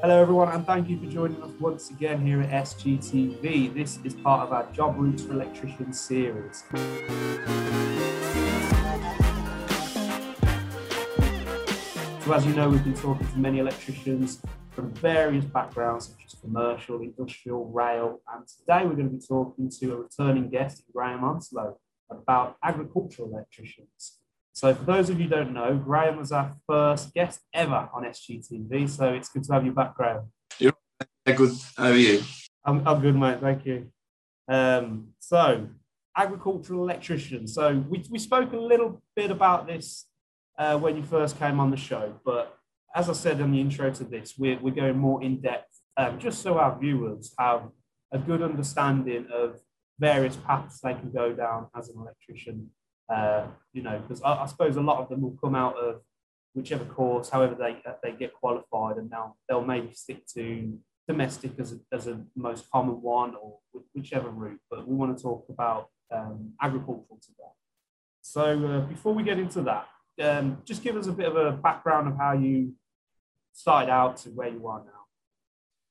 Hello, 0.00 0.20
everyone, 0.20 0.48
and 0.48 0.66
thank 0.66 0.88
you 0.88 0.98
for 0.98 1.06
joining 1.06 1.40
us 1.42 1.50
once 1.60 1.90
again 1.90 2.26
here 2.26 2.40
at 2.40 2.64
SGTV. 2.64 3.72
This 3.74 3.98
is 4.02 4.14
part 4.14 4.40
of 4.40 4.52
our 4.52 4.66
Job 4.72 4.96
Routes 4.98 5.22
for 5.22 5.34
Electricians 5.34 6.00
series. 6.00 6.64
So, 12.24 12.32
as 12.32 12.46
you 12.46 12.54
know, 12.54 12.70
we've 12.70 12.82
been 12.82 12.94
talking 12.94 13.28
to 13.28 13.38
many 13.38 13.58
electricians 13.58 14.40
from 14.70 14.92
various 14.94 15.44
backgrounds, 15.44 16.08
such 16.08 16.24
as 16.24 16.40
commercial, 16.40 17.02
industrial, 17.02 17.66
rail, 17.66 18.22
and 18.34 18.48
today 18.48 18.86
we're 18.86 18.94
going 18.94 19.10
to 19.10 19.16
be 19.16 19.24
talking 19.24 19.70
to 19.70 19.92
a 19.92 19.96
returning 19.96 20.48
guest, 20.48 20.82
Graham 20.92 21.22
Onslow, 21.22 21.78
about 22.10 22.56
agricultural 22.64 23.28
electricians. 23.28 24.21
So, 24.52 24.74
for 24.74 24.84
those 24.84 25.10
of 25.10 25.18
you 25.18 25.24
who 25.24 25.30
don't 25.30 25.52
know, 25.52 25.76
Graham 25.76 26.18
was 26.18 26.32
our 26.32 26.54
first 26.68 27.14
guest 27.14 27.40
ever 27.54 27.88
on 27.94 28.04
SGTV. 28.04 28.88
So, 28.88 29.12
it's 29.12 29.28
good 29.28 29.44
to 29.44 29.52
have 29.54 29.64
you 29.64 29.72
back, 29.72 29.94
Graham. 29.94 30.30
Yeah, 30.58 30.70
good. 31.34 31.52
How 31.76 31.86
are 31.86 31.96
you? 31.96 32.22
I'm, 32.64 32.86
I'm 32.86 33.00
good, 33.00 33.16
mate. 33.16 33.40
Thank 33.40 33.66
you. 33.66 33.90
Um, 34.48 35.08
so, 35.18 35.68
agricultural 36.16 36.82
electrician. 36.82 37.46
So, 37.46 37.84
we, 37.88 38.04
we 38.10 38.18
spoke 38.18 38.52
a 38.52 38.58
little 38.58 39.02
bit 39.16 39.30
about 39.30 39.66
this 39.66 40.06
uh, 40.58 40.78
when 40.78 40.96
you 40.96 41.02
first 41.02 41.38
came 41.38 41.58
on 41.58 41.70
the 41.70 41.76
show, 41.76 42.14
but 42.24 42.58
as 42.94 43.08
I 43.08 43.14
said 43.14 43.40
in 43.40 43.52
the 43.52 43.60
intro 43.60 43.90
to 43.90 44.04
this, 44.04 44.34
we're, 44.36 44.58
we're 44.58 44.74
going 44.74 44.98
more 44.98 45.22
in 45.22 45.40
depth 45.40 45.72
um, 45.96 46.18
just 46.18 46.42
so 46.42 46.58
our 46.58 46.78
viewers 46.78 47.34
have 47.38 47.68
a 48.12 48.18
good 48.18 48.42
understanding 48.42 49.26
of 49.32 49.60
various 49.98 50.36
paths 50.36 50.80
they 50.80 50.94
can 50.94 51.10
go 51.10 51.32
down 51.32 51.68
as 51.76 51.88
an 51.88 51.96
electrician 51.98 52.70
uh, 53.12 53.46
you 53.72 53.82
know, 53.82 53.98
because 53.98 54.22
I, 54.22 54.42
I, 54.42 54.46
suppose 54.46 54.76
a 54.76 54.80
lot 54.80 54.98
of 54.98 55.08
them 55.08 55.20
will 55.20 55.36
come 55.42 55.54
out 55.54 55.76
of 55.76 56.00
whichever 56.54 56.84
course, 56.84 57.28
however 57.28 57.54
they 57.54 57.76
they 58.02 58.16
get 58.16 58.32
qualified, 58.32 58.96
and 58.96 59.10
now 59.10 59.36
they'll 59.48 59.64
maybe 59.64 59.92
stick 59.92 60.26
to 60.34 60.78
domestic 61.06 61.52
as 61.58 61.72
a, 61.72 61.78
as 61.92 62.06
a 62.06 62.20
most 62.36 62.70
common 62.70 63.02
one 63.02 63.34
or 63.34 63.58
whichever 63.94 64.28
route. 64.30 64.60
But 64.70 64.86
we 64.88 64.94
want 64.94 65.16
to 65.16 65.22
talk 65.22 65.46
about 65.48 65.88
um, 66.10 66.52
agricultural 66.60 67.18
today. 67.20 67.52
So 68.22 68.42
uh, 68.66 68.80
before 68.80 69.12
we 69.12 69.22
get 69.22 69.38
into 69.38 69.62
that, 69.62 69.88
um, 70.22 70.62
just 70.64 70.82
give 70.82 70.96
us 70.96 71.06
a 71.06 71.12
bit 71.12 71.26
of 71.26 71.36
a 71.36 71.52
background 71.52 72.08
of 72.08 72.16
how 72.16 72.32
you 72.32 72.74
started 73.52 73.90
out 73.90 74.16
to 74.18 74.30
where 74.30 74.48
you 74.48 74.66
are 74.68 74.78
now. 74.78 74.90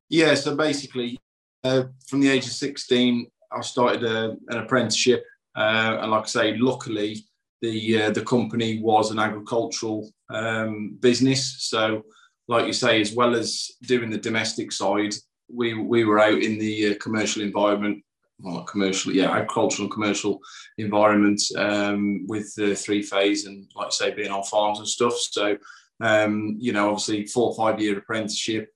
Yeah, 0.10 0.34
so 0.36 0.56
basically, 0.56 1.20
uh, 1.64 1.84
from 2.08 2.22
the 2.22 2.30
age 2.30 2.46
of 2.46 2.52
16, 2.52 3.28
I 3.52 3.62
started 3.62 4.04
a, 4.04 4.38
an 4.48 4.58
apprenticeship 4.58 5.26
uh, 5.56 5.98
and 6.02 6.12
like 6.12 6.24
I 6.24 6.28
say, 6.28 6.58
luckily 6.58 7.26
the 7.62 8.04
uh, 8.04 8.12
the 8.12 8.24
company 8.24 8.80
was 8.80 9.12
an 9.12 9.20
agricultural 9.20 10.10
um, 10.30 10.98
business. 11.00 11.56
So, 11.60 12.04
like 12.48 12.66
you 12.66 12.74
say, 12.74 13.02
as 13.02 13.14
well 13.14 13.36
as 13.36 13.72
doing 13.84 14.10
the 14.10 14.18
domestic 14.18 14.72
side, 14.72 15.14
we 15.54 15.74
we 15.74 16.04
were 16.06 16.20
out 16.20 16.42
in 16.42 16.58
the 16.58 16.92
uh, 16.92 16.96
commercial 17.00 17.42
environment, 17.42 18.04
well, 18.40 18.64
commercial, 18.64 19.12
yeah, 19.12 19.32
agricultural 19.32 19.86
and 19.86 19.94
commercial 19.94 20.40
environment 20.78 21.42
um, 21.58 22.26
with 22.28 22.54
the 22.56 22.76
three 22.76 23.02
phase 23.02 23.46
and 23.46 23.70
like 23.76 23.88
I 23.88 23.92
say, 23.92 24.12
being 24.12 24.32
on 24.32 24.44
farms 24.44 24.80
and 24.80 24.88
stuff. 24.88 25.14
So, 25.18 25.58
um, 26.02 26.56
you 26.60 26.74
know, 26.74 26.90
obviously 26.90 27.26
four 27.28 27.50
or 27.50 27.56
five 27.56 27.80
year 27.80 27.98
apprenticeship. 27.98 28.70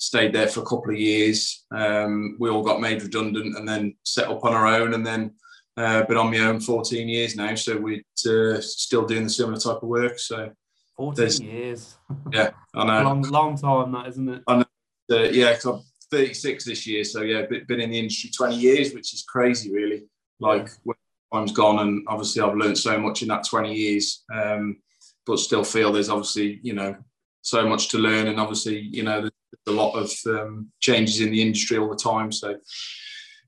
Stayed 0.00 0.32
there 0.32 0.46
for 0.46 0.60
a 0.60 0.64
couple 0.64 0.90
of 0.90 1.00
years. 1.00 1.64
Um, 1.74 2.36
we 2.38 2.50
all 2.50 2.62
got 2.62 2.80
made 2.80 3.02
redundant 3.02 3.56
and 3.56 3.68
then 3.68 3.96
set 4.04 4.28
up 4.28 4.44
on 4.44 4.54
our 4.54 4.64
own. 4.64 4.94
And 4.94 5.04
then 5.04 5.32
uh, 5.78 6.02
been 6.04 6.16
on 6.16 6.30
my 6.30 6.38
own 6.40 6.60
14 6.60 7.08
years 7.08 7.36
now, 7.36 7.54
so 7.54 7.78
we're 7.78 8.02
uh, 8.26 8.60
still 8.60 9.06
doing 9.06 9.24
the 9.24 9.30
similar 9.30 9.58
type 9.58 9.82
of 9.82 9.88
work. 9.88 10.18
So 10.18 10.50
14 10.96 11.46
years. 11.46 11.96
Yeah, 12.32 12.50
I 12.74 12.84
know. 12.84 13.04
long, 13.04 13.22
long 13.22 13.56
time 13.56 13.92
that, 13.92 14.08
isn't 14.08 14.28
it? 14.28 14.42
I 14.48 14.56
know. 14.56 14.64
Uh, 15.10 15.22
yeah, 15.30 15.52
because 15.52 15.64
I'm 15.64 15.80
36 16.10 16.64
this 16.64 16.86
year, 16.86 17.04
so 17.04 17.22
yeah, 17.22 17.46
been 17.46 17.80
in 17.80 17.90
the 17.90 17.98
industry 17.98 18.30
20 18.36 18.56
years, 18.56 18.92
which 18.92 19.14
is 19.14 19.22
crazy, 19.22 19.72
really. 19.72 20.04
Like 20.40 20.68
when 20.82 20.96
time's 21.32 21.52
gone, 21.52 21.78
and 21.78 22.04
obviously 22.08 22.42
I've 22.42 22.56
learned 22.56 22.76
so 22.76 22.98
much 22.98 23.22
in 23.22 23.28
that 23.28 23.44
20 23.44 23.72
years, 23.72 24.24
um, 24.34 24.78
but 25.26 25.38
still 25.38 25.64
feel 25.64 25.92
there's 25.92 26.10
obviously 26.10 26.58
you 26.62 26.74
know 26.74 26.96
so 27.42 27.66
much 27.68 27.88
to 27.90 27.98
learn, 27.98 28.26
and 28.26 28.40
obviously 28.40 28.80
you 28.80 29.04
know 29.04 29.20
there's 29.20 29.32
a 29.68 29.70
lot 29.70 29.92
of 29.92 30.12
um, 30.26 30.72
changes 30.80 31.20
in 31.20 31.30
the 31.30 31.40
industry 31.40 31.78
all 31.78 31.88
the 31.88 31.96
time. 31.96 32.32
So 32.32 32.56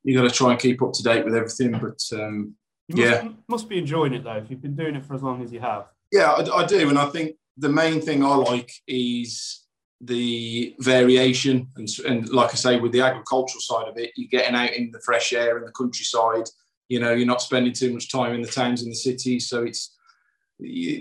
you 0.04 0.16
got 0.16 0.28
to 0.28 0.34
try 0.34 0.52
and 0.52 0.60
keep 0.60 0.82
up 0.82 0.92
to 0.94 1.02
date 1.02 1.24
with 1.24 1.34
everything. 1.34 1.72
But 1.72 2.00
um, 2.12 2.54
you 2.88 3.04
yeah, 3.04 3.22
must, 3.22 3.36
must, 3.48 3.68
be 3.68 3.78
enjoying 3.78 4.14
it 4.14 4.24
though. 4.24 4.36
If 4.36 4.50
you've 4.50 4.62
been 4.62 4.76
doing 4.76 4.96
it 4.96 5.04
for 5.04 5.14
as 5.14 5.22
long 5.22 5.42
as 5.42 5.52
you 5.52 5.60
have. 5.60 5.86
Yeah, 6.12 6.32
I, 6.32 6.62
I 6.62 6.66
do, 6.66 6.88
and 6.88 6.98
I 6.98 7.06
think 7.06 7.36
the 7.56 7.68
main 7.68 8.00
thing 8.00 8.24
I 8.24 8.34
like 8.34 8.72
is 8.88 9.60
the 10.00 10.74
variation 10.78 11.68
and, 11.76 11.88
and 12.06 12.28
like 12.30 12.50
I 12.50 12.54
say, 12.54 12.80
with 12.80 12.92
the 12.92 13.02
agricultural 13.02 13.60
side 13.60 13.86
of 13.86 13.98
it, 13.98 14.12
you're 14.16 14.28
getting 14.28 14.54
out 14.54 14.72
in 14.72 14.90
the 14.90 15.00
fresh 15.04 15.32
air 15.32 15.58
in 15.58 15.64
the 15.64 15.72
countryside. 15.72 16.48
You 16.88 17.00
know, 17.00 17.12
you're 17.12 17.26
not 17.26 17.42
spending 17.42 17.72
too 17.72 17.92
much 17.92 18.10
time 18.10 18.34
in 18.34 18.42
the 18.42 18.48
towns 18.48 18.82
and 18.82 18.90
the 18.90 18.96
cities, 18.96 19.48
so 19.48 19.62
it's 19.62 19.96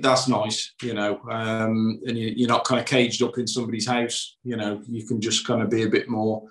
that's 0.02 0.28
nice, 0.28 0.74
you 0.82 0.94
know, 0.94 1.20
um, 1.30 2.00
and 2.06 2.18
you, 2.18 2.46
are 2.46 2.50
not 2.50 2.66
kind 2.66 2.80
of 2.80 2.88
caged 2.88 3.22
up 3.22 3.38
in 3.38 3.48
somebody's 3.48 3.88
house. 3.88 4.38
You 4.44 4.58
know, 4.58 4.82
you 4.88 5.06
can 5.06 5.20
just 5.20 5.46
kind 5.46 5.62
of 5.62 5.70
be 5.70 5.84
a 5.84 5.90
bit 5.90 6.10
more, 6.10 6.44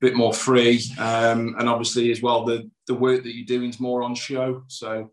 bit 0.00 0.14
more 0.14 0.32
free, 0.32 0.82
um, 0.98 1.54
and 1.58 1.68
obviously 1.68 2.10
as 2.10 2.22
well, 2.22 2.44
the 2.44 2.68
the 2.86 2.94
work 2.94 3.22
that 3.22 3.34
you're 3.34 3.46
doing 3.46 3.70
is 3.70 3.80
more 3.80 4.02
on 4.02 4.14
show. 4.14 4.64
So, 4.68 5.10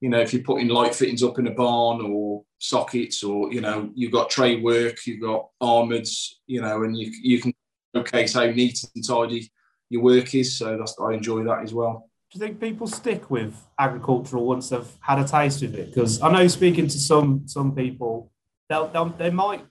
you 0.00 0.08
know, 0.08 0.20
if 0.20 0.32
you're 0.32 0.42
putting 0.42 0.68
light 0.68 0.94
fittings 0.94 1.22
up 1.22 1.38
in 1.38 1.46
a 1.46 1.52
barn 1.52 2.00
or 2.00 2.42
sockets, 2.58 3.22
or 3.22 3.52
you 3.52 3.60
know, 3.60 3.90
you've 3.94 4.12
got 4.12 4.30
tray 4.30 4.56
work, 4.56 5.06
you've 5.06 5.22
got 5.22 5.48
armoureds, 5.62 6.34
you 6.46 6.60
know, 6.60 6.82
and 6.82 6.96
you 6.96 7.12
you 7.22 7.40
can 7.40 7.54
showcase 7.94 8.34
how 8.34 8.46
neat 8.46 8.82
and 8.94 9.06
tidy 9.06 9.50
your 9.88 10.02
work 10.02 10.34
is. 10.34 10.56
So 10.56 10.76
that's 10.76 10.96
I 11.00 11.12
enjoy 11.12 11.44
that 11.44 11.62
as 11.62 11.72
well 11.72 12.09
do 12.30 12.38
you 12.38 12.46
think 12.46 12.60
people 12.60 12.86
stick 12.86 13.28
with 13.28 13.56
agricultural 13.78 14.46
once 14.46 14.68
they've 14.68 14.86
had 15.00 15.18
a 15.18 15.24
taste 15.24 15.62
of 15.64 15.74
it? 15.74 15.92
Because 15.92 16.22
I 16.22 16.30
know 16.30 16.46
speaking 16.46 16.86
to 16.86 16.98
some 16.98 17.48
some 17.48 17.74
people, 17.74 18.30
they'll, 18.68 18.86
they'll 18.88 19.06
they 19.06 19.30
might 19.30 19.64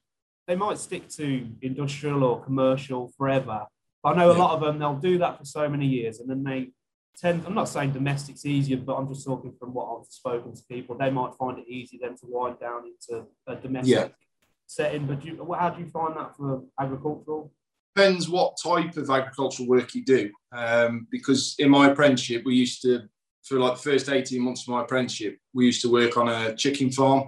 they 0.46 0.56
might 0.56 0.78
stick 0.78 1.08
to 1.09 1.47
industrial 1.62 2.24
or 2.24 2.44
commercial 2.44 3.14
forever. 3.18 3.66
But 4.03 4.09
I 4.09 4.18
know 4.18 4.31
a 4.31 4.34
lot 4.34 4.52
of 4.52 4.62
them 4.62 4.78
they'll 4.78 4.96
do 4.96 5.18
that 5.20 5.38
for 5.38 5.46
so 5.46 5.70
many 5.70 5.86
years, 5.86 6.20
and 6.20 6.30
then 6.30 6.44
they 6.44 6.72
tend. 7.18 7.44
I'm 7.46 7.53
not 7.53 7.70
saying 7.70 7.92
domestic's 7.92 8.46
easier, 8.46 8.78
but 8.78 8.96
I'm 8.96 9.08
just 9.08 9.26
talking 9.26 9.53
from 9.58 9.74
what 9.74 9.97
I've 9.97 10.08
spoken 10.08 10.53
to 10.53 10.64
people. 10.70 10.97
They 10.97 11.12
might 11.12 11.36
find 11.36 11.59
it 11.59 11.68
easy 11.68 11.97
then 12.02 12.16
to 12.18 12.26
wind 12.26 12.59
down 12.59 12.81
into 12.88 13.26
a 13.47 13.56
domestic 13.56 13.96
yeah. 13.96 14.08
setting. 14.68 15.06
But 15.06 15.22
do 15.22 15.30
you, 15.30 15.56
how 15.58 15.70
do 15.70 15.81
you 15.81 15.88
find 15.88 16.14
that 16.18 16.36
for 16.36 16.64
agricultural? 16.78 17.53
Depends 17.96 18.30
what 18.30 18.58
type 18.62 18.98
of 18.98 19.10
agricultural 19.10 19.68
work 19.68 19.94
you 19.96 20.04
do. 20.04 20.32
Um, 20.52 21.08
because 21.12 21.56
in 21.60 21.70
my 21.70 21.90
apprenticeship, 21.90 22.44
we 22.46 22.56
used 22.56 22.82
to, 22.84 23.04
for 23.44 23.60
like 23.60 23.76
the 23.76 23.90
first 23.90 24.10
18 24.10 24.42
months 24.42 24.64
of 24.64 24.70
my 24.70 24.82
apprenticeship, 24.82 25.38
we 25.54 25.66
used 25.66 25.82
to 25.82 25.92
work 25.92 26.18
on 26.18 26.30
a 26.30 26.56
chicken 26.56 26.92
farm, 26.92 27.24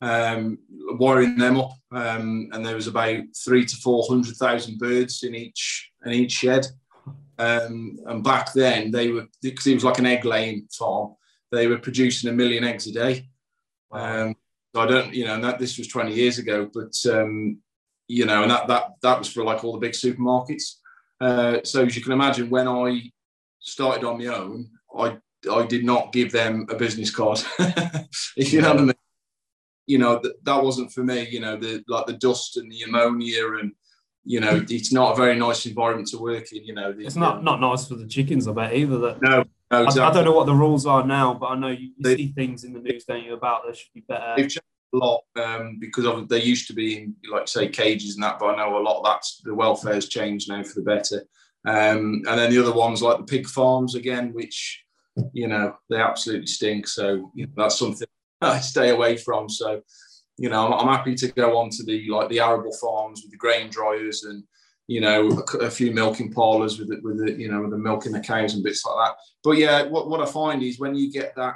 um, 0.00 0.58
wiring 0.98 1.36
them 1.36 1.58
up. 1.58 1.72
Um, 1.92 2.48
and 2.52 2.64
there 2.64 2.74
was 2.74 2.86
about 2.86 3.22
three 3.44 3.64
to 3.64 3.76
400,000 3.76 4.78
birds 4.78 5.22
in 5.22 5.34
each, 5.34 5.90
in 6.04 6.12
each 6.12 6.32
shed. 6.32 6.66
Um, 7.38 7.98
and 8.06 8.24
back 8.24 8.52
then 8.54 8.90
they 8.90 9.10
were, 9.10 9.26
because 9.42 9.66
it 9.66 9.74
was 9.74 9.84
like 9.84 9.98
an 9.98 10.06
egg 10.06 10.24
laying 10.24 10.68
farm, 10.72 11.14
they 11.52 11.66
were 11.66 11.78
producing 11.78 12.30
a 12.30 12.32
million 12.32 12.64
eggs 12.64 12.86
a 12.86 12.92
day. 12.92 13.28
Um, 13.92 14.34
so 14.74 14.82
I 14.82 14.86
don't, 14.86 15.14
you 15.14 15.24
know, 15.24 15.40
that 15.40 15.58
this 15.58 15.78
was 15.78 15.88
20 15.88 16.12
years 16.12 16.38
ago, 16.38 16.70
but 16.72 16.94
um, 17.10 17.58
you 18.08 18.24
know, 18.26 18.42
and 18.42 18.50
that 18.50 18.68
that 18.68 18.92
that 19.02 19.18
was 19.18 19.32
for 19.32 19.44
like 19.44 19.64
all 19.64 19.72
the 19.72 19.78
big 19.78 19.92
supermarkets. 19.92 20.76
Uh, 21.20 21.58
so 21.64 21.84
as 21.84 21.96
you 21.96 22.02
can 22.02 22.12
imagine, 22.12 22.50
when 22.50 22.68
I 22.68 23.10
started 23.60 24.04
on 24.04 24.18
my 24.18 24.26
own, 24.26 24.70
I 24.96 25.16
I 25.50 25.66
did 25.66 25.84
not 25.84 26.12
give 26.12 26.32
them 26.32 26.66
a 26.70 26.76
business 26.76 27.10
card. 27.10 27.42
if 28.36 28.52
you 28.52 28.60
know 28.60 28.70
what 28.70 28.80
I 28.80 28.84
mean. 28.84 28.92
You 29.88 29.98
know 29.98 30.18
that 30.18 30.44
that 30.44 30.64
wasn't 30.64 30.92
for 30.92 31.04
me. 31.04 31.28
You 31.28 31.38
know 31.38 31.56
the 31.56 31.84
like 31.86 32.06
the 32.06 32.14
dust 32.14 32.56
and 32.56 32.70
the 32.70 32.82
ammonia 32.82 33.52
and 33.58 33.70
you 34.24 34.40
know 34.40 34.64
it's 34.68 34.92
not 34.92 35.12
a 35.12 35.14
very 35.16 35.38
nice 35.38 35.64
environment 35.64 36.08
to 36.08 36.18
work 36.18 36.50
in. 36.50 36.64
You 36.64 36.74
know 36.74 36.92
the, 36.92 37.06
it's 37.06 37.14
not 37.14 37.44
not 37.44 37.60
nice 37.60 37.86
for 37.86 37.94
the 37.94 38.08
chickens. 38.08 38.48
I 38.48 38.52
bet 38.52 38.74
either. 38.74 38.98
That 38.98 39.22
no. 39.22 39.44
No, 39.68 39.82
exactly. 39.82 40.02
I, 40.02 40.08
I, 40.08 40.12
don't 40.12 40.24
know 40.24 40.32
what 40.32 40.46
the 40.46 40.54
rules 40.54 40.86
are 40.86 41.04
now, 41.04 41.34
but 41.34 41.46
I 41.46 41.56
know 41.56 41.68
you, 41.68 41.88
you 41.88 41.94
they, 41.98 42.16
see 42.16 42.28
things 42.28 42.62
in 42.62 42.72
the 42.72 42.78
news, 42.78 43.04
don't 43.04 43.24
you, 43.24 43.34
about 43.34 43.62
there 43.64 43.74
should 43.74 43.92
be 43.92 44.04
better 44.06 44.34
lot 44.96 45.22
um, 45.36 45.78
because 45.80 46.04
of 46.04 46.28
they 46.28 46.42
used 46.42 46.66
to 46.68 46.74
be 46.74 46.96
in 46.98 47.14
like 47.30 47.48
say 47.48 47.68
cages 47.68 48.14
and 48.14 48.22
that, 48.24 48.38
but 48.38 48.54
I 48.54 48.56
know 48.56 48.78
a 48.78 48.82
lot 48.82 48.98
of 48.98 49.04
that's 49.04 49.40
the 49.44 49.54
welfare 49.54 49.94
has 49.94 50.08
changed 50.08 50.48
now 50.48 50.62
for 50.62 50.80
the 50.80 50.82
better. 50.82 51.26
Um, 51.66 52.22
and 52.28 52.38
then 52.38 52.50
the 52.50 52.60
other 52.60 52.72
ones 52.72 53.02
like 53.02 53.18
the 53.18 53.24
pig 53.24 53.46
farms 53.46 53.94
again, 53.94 54.32
which 54.32 54.84
you 55.32 55.48
know 55.48 55.74
they 55.90 55.96
absolutely 55.96 56.46
stink. 56.46 56.86
So 56.86 57.30
you 57.34 57.46
know, 57.46 57.52
that's 57.56 57.78
something 57.78 58.06
I 58.40 58.60
stay 58.60 58.90
away 58.90 59.16
from. 59.16 59.48
So 59.48 59.82
you 60.38 60.48
know 60.48 60.66
I'm, 60.66 60.72
I'm, 60.72 60.96
happy 60.96 61.14
to 61.16 61.28
go 61.28 61.58
on 61.58 61.70
to 61.70 61.84
the 61.84 62.08
like 62.10 62.28
the 62.28 62.40
arable 62.40 62.72
farms 62.80 63.22
with 63.22 63.32
the 63.32 63.38
grain 63.38 63.70
dryers 63.70 64.24
and 64.24 64.44
you 64.86 65.00
know 65.00 65.44
a, 65.54 65.56
a 65.58 65.70
few 65.70 65.90
milking 65.90 66.32
parlours 66.32 66.78
with 66.78 66.88
the, 66.88 67.00
with 67.02 67.18
the 67.18 67.32
you 67.32 67.50
know 67.50 67.62
with 67.62 67.70
the 67.70 67.78
milking 67.78 68.12
the 68.12 68.20
cows 68.20 68.54
and 68.54 68.62
bits 68.62 68.84
like 68.84 69.08
that. 69.08 69.16
But 69.42 69.58
yeah, 69.58 69.82
what, 69.84 70.08
what 70.08 70.20
I 70.20 70.26
find 70.26 70.62
is 70.62 70.78
when 70.78 70.94
you 70.94 71.10
get 71.10 71.34
that 71.36 71.54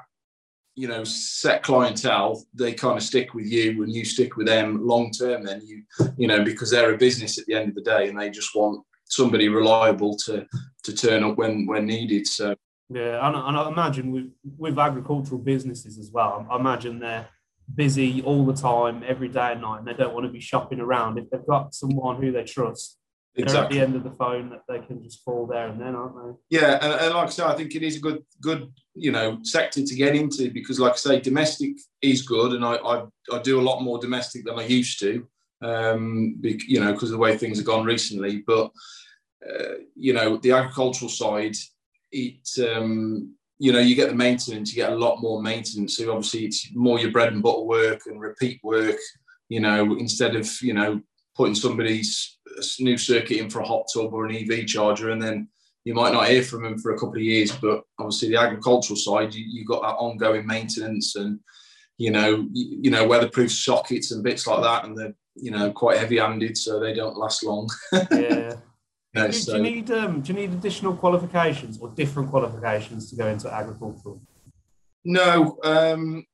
you 0.80 0.88
know 0.88 1.04
set 1.04 1.62
clientele 1.62 2.42
they 2.54 2.72
kind 2.72 2.96
of 2.96 3.02
stick 3.02 3.34
with 3.34 3.44
you 3.44 3.82
and 3.82 3.92
you 3.92 4.02
stick 4.02 4.36
with 4.36 4.46
them 4.46 4.86
long 4.86 5.10
term 5.10 5.44
then 5.44 5.60
you 5.62 5.82
you 6.16 6.26
know 6.26 6.42
because 6.42 6.70
they're 6.70 6.94
a 6.94 6.96
business 6.96 7.38
at 7.38 7.44
the 7.44 7.54
end 7.54 7.68
of 7.68 7.74
the 7.74 7.82
day 7.82 8.08
and 8.08 8.18
they 8.18 8.30
just 8.30 8.54
want 8.54 8.82
somebody 9.04 9.50
reliable 9.50 10.16
to 10.16 10.46
to 10.82 10.94
turn 10.94 11.22
up 11.22 11.36
when 11.36 11.66
when 11.66 11.84
needed 11.84 12.26
so 12.26 12.54
yeah 12.88 13.26
and, 13.26 13.36
and 13.36 13.56
i 13.58 13.68
imagine 13.68 14.10
with 14.10 14.30
with 14.56 14.78
agricultural 14.78 15.38
businesses 15.38 15.98
as 15.98 16.10
well 16.10 16.46
i 16.50 16.56
imagine 16.56 16.98
they're 16.98 17.28
busy 17.74 18.22
all 18.22 18.46
the 18.46 18.54
time 18.54 19.04
every 19.06 19.28
day 19.28 19.52
and 19.52 19.60
night 19.60 19.80
and 19.80 19.86
they 19.86 19.92
don't 19.92 20.14
want 20.14 20.24
to 20.24 20.32
be 20.32 20.40
shopping 20.40 20.80
around 20.80 21.18
if 21.18 21.28
they've 21.28 21.46
got 21.46 21.74
someone 21.74 22.20
who 22.22 22.32
they 22.32 22.42
trust 22.42 23.00
exactly. 23.36 23.78
at 23.78 23.80
the 23.80 23.86
end 23.86 23.96
of 23.96 24.04
the 24.04 24.16
phone 24.16 24.50
that 24.50 24.62
they 24.68 24.84
can 24.86 25.02
just 25.02 25.22
fall 25.24 25.46
there 25.46 25.68
and 25.68 25.80
then, 25.80 25.94
aren't 25.94 26.14
they? 26.16 26.58
Yeah, 26.58 26.78
and, 26.80 26.92
and, 26.92 27.14
like 27.14 27.28
I 27.28 27.30
said, 27.30 27.46
I 27.46 27.54
think 27.54 27.74
it 27.74 27.82
is 27.82 27.96
a 27.96 28.00
good, 28.00 28.24
good, 28.40 28.72
you 28.94 29.12
know, 29.12 29.38
sector 29.42 29.82
to 29.84 29.94
get 29.94 30.16
into 30.16 30.50
because, 30.50 30.80
like 30.80 30.92
I 30.92 30.96
say, 30.96 31.20
domestic 31.20 31.76
is 32.02 32.22
good, 32.22 32.52
and 32.52 32.64
I, 32.64 32.74
I, 32.76 33.04
I 33.32 33.38
do 33.42 33.60
a 33.60 33.62
lot 33.62 33.82
more 33.82 33.98
domestic 33.98 34.44
than 34.44 34.58
I 34.58 34.66
used 34.66 34.98
to, 35.00 35.26
um, 35.62 36.36
be, 36.40 36.60
you 36.66 36.80
know, 36.80 36.92
because 36.92 37.10
of 37.10 37.12
the 37.12 37.18
way 37.18 37.36
things 37.36 37.58
have 37.58 37.66
gone 37.66 37.84
recently. 37.84 38.42
But 38.46 38.70
uh, 39.48 39.74
you 39.94 40.12
know, 40.12 40.36
the 40.38 40.52
agricultural 40.52 41.08
side, 41.08 41.56
it, 42.12 42.48
um, 42.58 43.34
you 43.58 43.72
know, 43.72 43.78
you 43.78 43.94
get 43.94 44.08
the 44.08 44.14
maintenance, 44.14 44.74
you 44.74 44.82
get 44.82 44.92
a 44.92 44.96
lot 44.96 45.20
more 45.20 45.42
maintenance. 45.42 45.96
So 45.96 46.10
obviously, 46.10 46.46
it's 46.46 46.68
more 46.74 46.98
your 46.98 47.12
bread 47.12 47.32
and 47.32 47.42
butter 47.42 47.62
work 47.62 48.02
and 48.06 48.20
repeat 48.20 48.60
work. 48.62 48.98
You 49.48 49.60
know, 49.60 49.96
instead 49.96 50.36
of 50.36 50.48
you 50.62 50.74
know 50.74 51.00
putting 51.36 51.54
somebody's 51.54 52.38
new 52.80 52.98
circuit 52.98 53.38
in 53.38 53.50
for 53.50 53.60
a 53.60 53.66
hot 53.66 53.86
tub 53.92 54.12
or 54.12 54.26
an 54.26 54.34
EV 54.34 54.66
charger, 54.66 55.10
and 55.10 55.22
then 55.22 55.48
you 55.84 55.94
might 55.94 56.12
not 56.12 56.28
hear 56.28 56.42
from 56.42 56.62
them 56.62 56.78
for 56.78 56.92
a 56.92 56.98
couple 56.98 57.16
of 57.16 57.22
years. 57.22 57.52
But 57.52 57.82
obviously, 57.98 58.30
the 58.30 58.40
agricultural 58.40 58.96
side, 58.96 59.34
you, 59.34 59.44
you've 59.48 59.68
got 59.68 59.82
that 59.82 59.96
ongoing 59.96 60.46
maintenance 60.46 61.16
and 61.16 61.40
you 61.98 62.10
know, 62.10 62.46
you, 62.52 62.78
you 62.82 62.90
know, 62.90 63.06
weatherproof 63.06 63.52
sockets 63.52 64.10
and 64.10 64.24
bits 64.24 64.46
like 64.46 64.62
that, 64.62 64.84
and 64.84 64.96
they're 64.96 65.14
you 65.34 65.50
know 65.50 65.70
quite 65.70 65.98
heavy-handed, 65.98 66.56
so 66.56 66.80
they 66.80 66.94
don't 66.94 67.16
last 67.16 67.44
long. 67.44 67.68
yeah. 68.10 68.54
No, 69.12 69.26
do, 69.26 69.32
so. 69.32 69.52
do, 69.52 69.58
you 69.58 69.62
need 69.64 69.90
um, 69.90 70.20
do 70.20 70.32
you 70.32 70.38
need 70.38 70.52
additional 70.52 70.94
qualifications 70.94 71.78
or 71.78 71.88
different 71.90 72.30
qualifications 72.30 73.10
to 73.10 73.16
go 73.16 73.26
into 73.26 73.52
agricultural? 73.52 74.22
No, 75.04 75.58
um, 75.64 76.24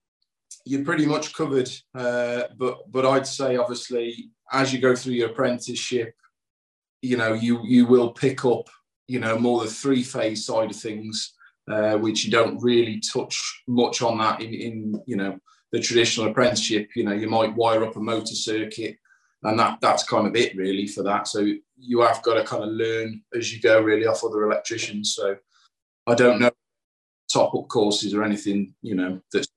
you're 0.65 0.85
pretty 0.85 1.07
much 1.07 1.33
covered. 1.33 1.71
Uh, 1.95 2.43
but 2.57 2.91
but 2.91 3.07
I'd 3.07 3.27
say 3.27 3.57
obviously 3.57 4.31
as 4.53 4.73
you 4.73 4.79
go 4.79 4.95
through 4.95 5.15
your 5.15 5.31
apprenticeship, 5.31 6.15
you 7.03 7.17
know, 7.17 7.33
you 7.33 7.61
you 7.65 7.87
will 7.87 8.11
pick 8.11 8.45
up, 8.45 8.69
you 9.09 9.21
know, 9.21 9.39
more 9.39 9.63
the 9.63 9.71
three 9.71 10.03
phase 10.03 10.45
side 10.45 10.71
of 10.71 10.77
things, 10.77 11.35
uh, 11.71 11.97
which 11.97 12.25
you 12.25 12.31
don't 12.31 12.63
really 12.63 13.01
touch 13.01 13.63
much 13.67 14.03
on 14.03 14.19
that 14.19 14.41
in, 14.41 14.55
in 14.55 15.03
you 15.07 15.17
know 15.17 15.39
the 15.73 15.81
traditional 15.81 16.29
apprenticeship. 16.29 16.91
You 16.95 17.05
know, 17.05 17.13
you 17.13 17.29
might 17.29 17.55
wire 17.55 17.85
up 17.85 17.97
a 17.97 18.01
motor 18.01 18.35
circuit, 18.35 18.97
and 19.43 19.59
that 19.59 19.79
that's 19.81 20.05
kind 20.05 20.27
of 20.27 20.37
it 20.37 20.57
really 20.57 20.87
for 20.87 21.03
that. 21.03 21.29
So 21.29 21.47
you 21.79 22.01
have 22.01 22.23
got 22.23 22.35
to 22.35 22.45
kind 22.45 22.65
of 22.65 22.71
learn 22.71 23.23
as 23.37 23.53
you 23.53 23.61
go 23.61 23.81
really 23.81 24.07
off 24.07 24.25
other 24.25 24.45
electricians. 24.45 25.15
So 25.15 25.37
I 26.07 26.15
don't 26.15 26.41
know 26.41 26.51
top 27.33 27.55
up 27.55 27.69
courses 27.69 28.15
or 28.15 28.23
anything, 28.23 28.75
you 28.83 28.95
know, 28.95 29.21
that's 29.33 29.49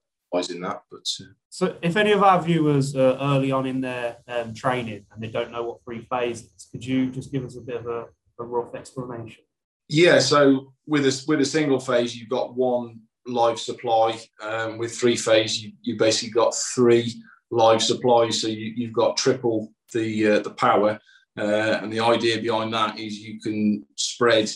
in 0.49 0.61
that. 0.61 0.83
But 0.91 1.07
uh, 1.21 1.33
so, 1.49 1.75
if 1.81 1.95
any 1.95 2.11
of 2.11 2.23
our 2.23 2.41
viewers 2.41 2.95
are 2.95 3.17
early 3.19 3.51
on 3.51 3.65
in 3.65 3.81
their 3.81 4.17
um, 4.27 4.53
training 4.53 5.05
and 5.11 5.23
they 5.23 5.27
don't 5.27 5.51
know 5.51 5.63
what 5.63 5.83
three 5.83 6.01
phase 6.01 6.43
is, 6.43 6.67
could 6.71 6.85
you 6.85 7.09
just 7.09 7.31
give 7.31 7.43
us 7.43 7.57
a 7.57 7.61
bit 7.61 7.77
of 7.77 7.87
a, 7.87 8.05
a 8.39 8.43
rough 8.43 8.75
explanation? 8.75 9.43
Yeah. 9.87 10.19
So 10.19 10.73
with 10.87 11.05
a 11.05 11.23
with 11.27 11.41
a 11.41 11.45
single 11.45 11.79
phase, 11.79 12.15
you've 12.15 12.29
got 12.29 12.55
one 12.55 13.01
live 13.25 13.59
supply. 13.59 14.19
Um, 14.41 14.77
with 14.77 14.95
three 14.95 15.15
phase, 15.15 15.61
you 15.61 15.71
you 15.81 15.97
basically 15.97 16.31
got 16.31 16.55
three 16.75 17.21
live 17.51 17.81
supplies. 17.81 18.41
So 18.41 18.47
you, 18.47 18.73
you've 18.75 18.93
got 18.93 19.17
triple 19.17 19.73
the 19.93 20.27
uh, 20.27 20.39
the 20.39 20.51
power. 20.51 20.99
Uh, 21.37 21.79
and 21.81 21.91
the 21.91 21.99
idea 22.01 22.41
behind 22.41 22.73
that 22.73 22.99
is 22.99 23.19
you 23.19 23.39
can 23.39 23.85
spread, 23.95 24.51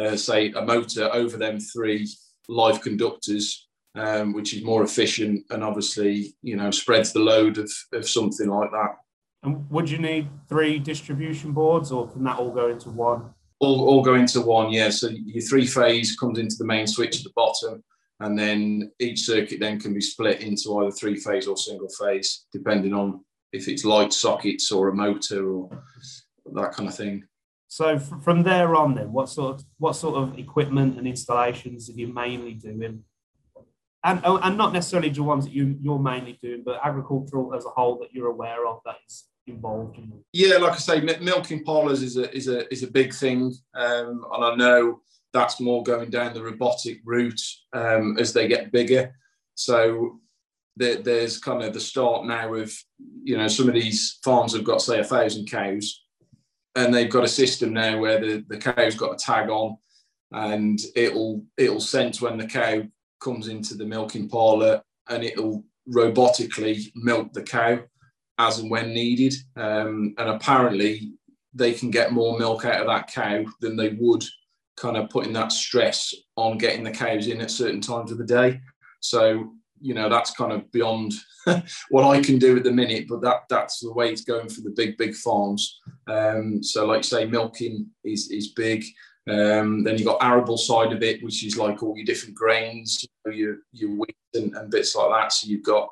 uh, 0.00 0.16
say, 0.16 0.50
a 0.52 0.62
motor 0.62 1.08
over 1.12 1.36
them 1.36 1.60
three 1.60 2.08
live 2.48 2.80
conductors 2.80 3.66
um, 3.96 4.32
which 4.32 4.54
is 4.54 4.62
more 4.62 4.82
efficient 4.82 5.44
and 5.50 5.64
obviously 5.64 6.34
you 6.42 6.56
know 6.56 6.70
spreads 6.70 7.12
the 7.12 7.18
load 7.18 7.58
of, 7.58 7.70
of 7.92 8.08
something 8.08 8.48
like 8.48 8.70
that. 8.70 8.96
And 9.46 9.70
would 9.70 9.88
you 9.88 9.98
need 9.98 10.28
three 10.48 10.80
distribution 10.80 11.52
boards, 11.52 11.92
or 11.92 12.08
can 12.10 12.24
that 12.24 12.38
all 12.38 12.50
go 12.50 12.68
into 12.68 12.90
one? 12.90 13.30
All, 13.60 13.88
all 13.88 14.02
go 14.02 14.14
into 14.14 14.40
one, 14.40 14.72
yeah. 14.72 14.90
So 14.90 15.08
your 15.08 15.42
three 15.42 15.66
phase 15.66 16.16
comes 16.16 16.40
into 16.40 16.56
the 16.58 16.66
main 16.66 16.86
switch 16.88 17.18
at 17.18 17.22
the 17.22 17.32
bottom, 17.36 17.82
and 18.18 18.36
then 18.36 18.90
each 18.98 19.20
circuit 19.20 19.60
then 19.60 19.78
can 19.78 19.94
be 19.94 20.00
split 20.00 20.40
into 20.40 20.76
either 20.78 20.90
three 20.90 21.16
phase 21.16 21.46
or 21.46 21.56
single 21.56 21.88
phase, 21.88 22.46
depending 22.52 22.92
on 22.92 23.24
if 23.52 23.68
it's 23.68 23.84
light 23.84 24.12
sockets 24.12 24.72
or 24.72 24.88
a 24.88 24.94
motor 24.94 25.48
or 25.48 25.70
that 26.52 26.72
kind 26.72 26.88
of 26.88 26.96
thing. 26.96 27.22
So 27.68 28.00
from 28.00 28.42
there 28.42 28.74
on, 28.74 28.96
then, 28.96 29.12
what 29.12 29.28
sort 29.28 29.60
of 29.60 29.66
what 29.78 29.92
sort 29.92 30.16
of 30.16 30.38
equipment 30.40 30.98
and 30.98 31.06
installations 31.06 31.88
are 31.88 31.92
you 31.92 32.08
mainly 32.08 32.54
doing 32.54 33.04
and 34.06 34.20
oh, 34.24 34.38
and 34.38 34.56
not 34.56 34.72
necessarily 34.72 35.10
the 35.10 35.22
ones 35.22 35.44
that 35.44 35.52
you 35.52 35.76
you're 35.80 35.98
mainly 35.98 36.38
doing, 36.40 36.62
but 36.64 36.80
agricultural 36.84 37.54
as 37.54 37.64
a 37.64 37.70
whole 37.70 37.98
that 37.98 38.12
you're 38.12 38.28
aware 38.28 38.66
of 38.66 38.80
that 38.84 38.96
is 39.08 39.24
involved 39.46 39.98
in. 39.98 40.12
Yeah, 40.32 40.56
like 40.56 40.72
I 40.72 40.76
say, 40.76 41.00
milking 41.00 41.64
parlours 41.64 42.02
is 42.02 42.16
a 42.16 42.34
is 42.34 42.48
a 42.48 42.70
is 42.72 42.82
a 42.82 42.90
big 42.90 43.14
thing, 43.14 43.54
um, 43.74 44.24
and 44.32 44.44
I 44.44 44.54
know 44.56 45.00
that's 45.32 45.60
more 45.60 45.82
going 45.82 46.10
down 46.10 46.34
the 46.34 46.42
robotic 46.42 47.00
route 47.04 47.40
um, 47.72 48.16
as 48.18 48.32
they 48.32 48.48
get 48.48 48.72
bigger. 48.72 49.14
So 49.54 50.20
there, 50.76 50.96
there's 50.96 51.38
kind 51.38 51.62
of 51.62 51.72
the 51.72 51.80
start 51.80 52.26
now 52.26 52.54
of 52.54 52.72
you 53.22 53.36
know 53.36 53.48
some 53.48 53.68
of 53.68 53.74
these 53.74 54.18
farms 54.24 54.54
have 54.54 54.64
got 54.64 54.82
say 54.82 55.00
a 55.00 55.04
thousand 55.04 55.50
cows, 55.50 56.02
and 56.74 56.92
they've 56.92 57.10
got 57.10 57.24
a 57.24 57.28
system 57.28 57.72
now 57.72 57.98
where 57.98 58.20
the 58.20 58.44
the 58.48 58.58
cow's 58.58 58.94
got 58.94 59.14
a 59.14 59.16
tag 59.16 59.48
on, 59.48 59.76
and 60.32 60.80
it'll 60.94 61.44
it'll 61.56 61.80
sense 61.80 62.20
when 62.20 62.36
the 62.36 62.46
cow 62.46 62.82
comes 63.20 63.48
into 63.48 63.74
the 63.74 63.84
milking 63.84 64.28
parlour 64.28 64.82
and 65.08 65.24
it'll 65.24 65.64
robotically 65.88 66.92
milk 66.94 67.32
the 67.32 67.42
cow 67.42 67.78
as 68.38 68.58
and 68.58 68.70
when 68.70 68.92
needed. 68.92 69.34
Um, 69.56 70.14
and 70.18 70.28
apparently, 70.28 71.12
they 71.54 71.72
can 71.72 71.90
get 71.90 72.12
more 72.12 72.38
milk 72.38 72.64
out 72.64 72.80
of 72.80 72.86
that 72.86 73.10
cow 73.10 73.44
than 73.60 73.76
they 73.76 73.90
would 73.98 74.24
kind 74.76 74.96
of 74.96 75.08
putting 75.08 75.32
that 75.32 75.52
stress 75.52 76.14
on 76.36 76.58
getting 76.58 76.84
the 76.84 76.90
cows 76.90 77.28
in 77.28 77.40
at 77.40 77.50
certain 77.50 77.80
times 77.80 78.12
of 78.12 78.18
the 78.18 78.24
day. 78.24 78.60
So, 79.00 79.52
you 79.80 79.94
know, 79.94 80.08
that's 80.08 80.32
kind 80.32 80.52
of 80.52 80.70
beyond 80.70 81.14
what 81.90 82.04
I 82.04 82.20
can 82.20 82.38
do 82.38 82.56
at 82.56 82.64
the 82.64 82.72
minute, 82.72 83.06
but 83.08 83.22
that 83.22 83.44
that's 83.48 83.80
the 83.80 83.92
way 83.92 84.10
it's 84.10 84.24
going 84.24 84.48
for 84.48 84.60
the 84.60 84.74
big, 84.76 84.98
big 84.98 85.14
farms. 85.14 85.80
Um, 86.06 86.62
so, 86.62 86.86
like 86.86 87.04
say, 87.04 87.24
milking 87.24 87.86
is 88.04 88.30
is 88.30 88.48
big. 88.48 88.84
Um, 89.28 89.82
then 89.82 89.98
you've 89.98 90.06
got 90.06 90.22
arable 90.22 90.56
side 90.56 90.92
of 90.92 91.02
it, 91.02 91.22
which 91.22 91.44
is 91.44 91.56
like 91.56 91.82
all 91.82 91.96
your 91.96 92.04
different 92.04 92.36
grains, 92.36 93.02
you 93.02 93.08
know, 93.24 93.36
your, 93.36 93.56
your 93.72 93.90
wheat 93.90 94.16
and, 94.34 94.54
and, 94.54 94.70
bits 94.70 94.94
like 94.94 95.10
that. 95.10 95.32
So 95.32 95.48
you've 95.48 95.64
got, 95.64 95.88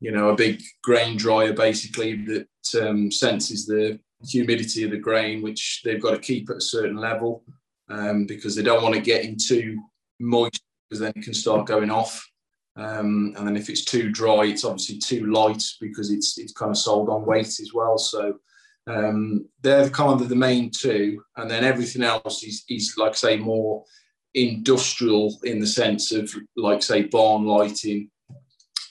you 0.00 0.10
know, 0.10 0.30
a 0.30 0.36
big 0.36 0.62
grain 0.82 1.16
dryer 1.16 1.52
basically 1.52 2.24
that 2.26 2.46
um, 2.82 3.10
senses 3.10 3.66
the 3.66 3.98
humidity 4.28 4.84
of 4.84 4.90
the 4.90 4.98
grain, 4.98 5.42
which 5.42 5.82
they've 5.84 6.02
got 6.02 6.12
to 6.12 6.18
keep 6.18 6.50
at 6.50 6.56
a 6.56 6.60
certain 6.60 6.96
level 6.96 7.44
um, 7.88 8.26
because 8.26 8.54
they 8.54 8.62
don't 8.62 8.82
want 8.82 8.94
to 8.94 9.00
get 9.00 9.24
in 9.24 9.36
too 9.36 9.78
moist 10.20 10.62
because 10.88 11.00
then 11.00 11.12
it 11.16 11.24
can 11.24 11.34
start 11.34 11.66
going 11.66 11.90
off. 11.90 12.24
Um, 12.76 13.34
and 13.36 13.46
then 13.46 13.56
if 13.56 13.68
it's 13.68 13.84
too 13.84 14.10
dry, 14.10 14.46
it's 14.46 14.64
obviously 14.64 14.98
too 14.98 15.26
light 15.26 15.62
because 15.80 16.10
it's 16.10 16.38
it's 16.38 16.52
kind 16.52 16.70
of 16.70 16.76
sold 16.76 17.08
on 17.08 17.24
weight 17.24 17.46
as 17.46 17.70
well. 17.72 17.98
So 17.98 18.34
um, 18.86 19.48
they're 19.62 19.88
kind 19.90 20.20
of 20.20 20.28
the 20.28 20.36
main 20.36 20.70
two, 20.70 21.22
and 21.36 21.50
then 21.50 21.64
everything 21.64 22.02
else 22.02 22.42
is, 22.42 22.64
is 22.68 22.94
like 22.96 23.14
say 23.14 23.36
more 23.36 23.84
industrial 24.34 25.38
in 25.44 25.60
the 25.60 25.66
sense 25.66 26.10
of 26.10 26.32
like 26.56 26.82
say 26.82 27.02
barn 27.02 27.44
lighting, 27.44 28.10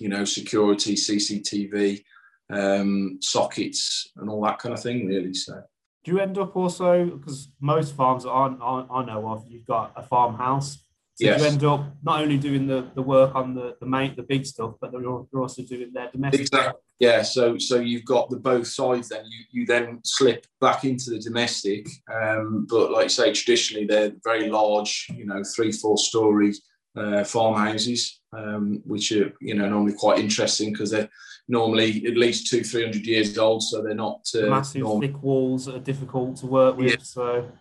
you 0.03 0.09
know, 0.09 0.25
security, 0.25 0.95
CCTV, 0.95 2.03
um, 2.49 3.17
sockets, 3.21 4.11
and 4.17 4.29
all 4.29 4.43
that 4.43 4.59
kind 4.59 4.73
of 4.73 4.81
thing. 4.81 5.07
Really, 5.07 5.33
so. 5.33 5.61
Do 6.03 6.11
you 6.11 6.19
end 6.19 6.37
up 6.37 6.55
also 6.55 7.05
because 7.05 7.49
most 7.61 7.95
farms 7.95 8.25
aren't, 8.25 8.59
aren't 8.61 8.91
I 8.91 9.05
know 9.05 9.29
of, 9.29 9.45
you've 9.47 9.65
got 9.65 9.93
a 9.95 10.03
farmhouse 10.03 10.83
so 11.15 11.25
yes. 11.25 11.41
you 11.41 11.45
end 11.45 11.63
up 11.63 11.95
not 12.01 12.21
only 12.21 12.37
doing 12.37 12.65
the, 12.65 12.89
the 12.95 13.01
work 13.01 13.35
on 13.35 13.53
the, 13.53 13.75
the 13.79 13.85
main 13.85 14.15
the 14.15 14.23
big 14.23 14.47
stuff, 14.47 14.73
but 14.81 14.91
you're, 14.93 15.27
you're 15.31 15.43
also 15.43 15.61
doing 15.61 15.91
their 15.93 16.09
domestic. 16.11 16.41
Exactly. 16.41 16.81
Yeah. 16.99 17.21
So 17.21 17.59
so 17.59 17.79
you've 17.79 18.05
got 18.05 18.31
the 18.31 18.37
both 18.37 18.65
sides. 18.65 19.09
Then 19.09 19.23
you 19.25 19.43
you 19.51 19.65
then 19.67 19.99
slip 20.03 20.47
back 20.59 20.85
into 20.85 21.11
the 21.11 21.19
domestic. 21.19 21.87
Um, 22.11 22.65
but 22.67 22.91
like 22.91 23.05
I 23.05 23.07
say, 23.09 23.31
traditionally 23.31 23.85
they're 23.85 24.13
very 24.23 24.49
large. 24.49 25.07
You 25.15 25.25
know, 25.25 25.43
three 25.55 25.71
four 25.71 25.99
story 25.99 26.53
uh, 26.97 27.23
farmhouses, 27.23 28.19
um, 28.35 28.81
which 28.85 29.11
are 29.11 29.33
you 29.39 29.55
know 29.55 29.69
normally 29.69 29.93
quite 29.93 30.19
interesting 30.19 30.71
because 30.71 30.91
they're 30.91 31.09
normally 31.47 32.05
at 32.07 32.17
least 32.17 32.47
two 32.47 32.63
three 32.63 32.83
hundred 32.83 33.05
years 33.05 33.37
old. 33.37 33.63
So 33.63 33.81
they're 33.81 33.93
not 33.93 34.27
uh, 34.35 34.47
massive 34.47 34.81
normal. 34.81 35.01
thick 35.01 35.21
walls 35.21 35.65
that 35.65 35.75
are 35.75 35.79
difficult 35.79 36.37
to 36.37 36.47
work 36.47 36.77
with. 36.77 36.89
Yeah. 36.89 36.95
So 37.01 37.51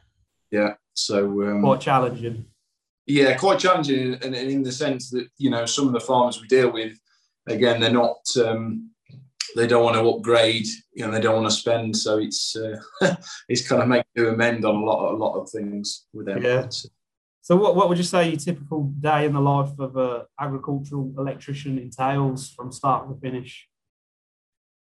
yeah. 0.51 0.75
So 0.95 1.25
um, 1.49 1.63
quite 1.63 1.81
challenging 1.81 2.45
Yeah, 3.07 3.35
quite 3.37 3.59
challenging, 3.59 4.15
and 4.23 4.35
in 4.35 4.63
the 4.63 4.73
sense 4.73 5.11
that 5.11 5.29
you 5.39 5.51
know 5.51 5.67
some 5.67 5.87
of 5.87 5.93
the 5.93 6.01
farmers 6.01 6.41
we 6.41 6.49
deal 6.49 6.73
with, 6.73 6.99
again, 7.49 7.81
they're 7.81 7.93
not. 7.93 8.25
Um, 8.37 8.89
they 9.55 9.67
don't 9.67 9.85
want 9.85 9.97
to 9.97 10.09
upgrade, 10.09 10.67
you 10.95 11.05
know, 11.05 11.11
they 11.11 11.21
don't 11.21 11.35
want 11.35 11.47
to 11.47 11.55
spend. 11.57 11.95
So 11.97 12.19
it's 12.19 12.57
uh, 12.57 12.81
it's 13.49 13.67
kind 13.69 13.83
of 13.83 13.89
make 13.89 14.05
do 14.15 14.29
amend 14.29 14.65
on 14.65 14.77
a 14.77 14.85
lot 14.85 15.13
a 15.13 15.17
lot 15.17 15.39
of 15.39 15.51
things 15.51 16.07
with 16.13 16.27
them. 16.27 16.43
Yeah. 16.43 16.69
So 17.43 17.57
what, 17.57 17.75
what 17.75 17.89
would 17.89 17.99
you 17.99 18.05
say 18.05 18.29
your 18.29 18.39
typical 18.39 18.85
day 19.01 19.27
in 19.27 19.33
the 19.33 19.41
life 19.41 19.77
of 19.81 19.97
an 19.97 20.23
agricultural 20.41 21.13
electrician 21.19 21.77
entails 21.77 22.51
from 22.51 22.71
start 22.71 23.09
to 23.09 23.21
finish? 23.21 23.69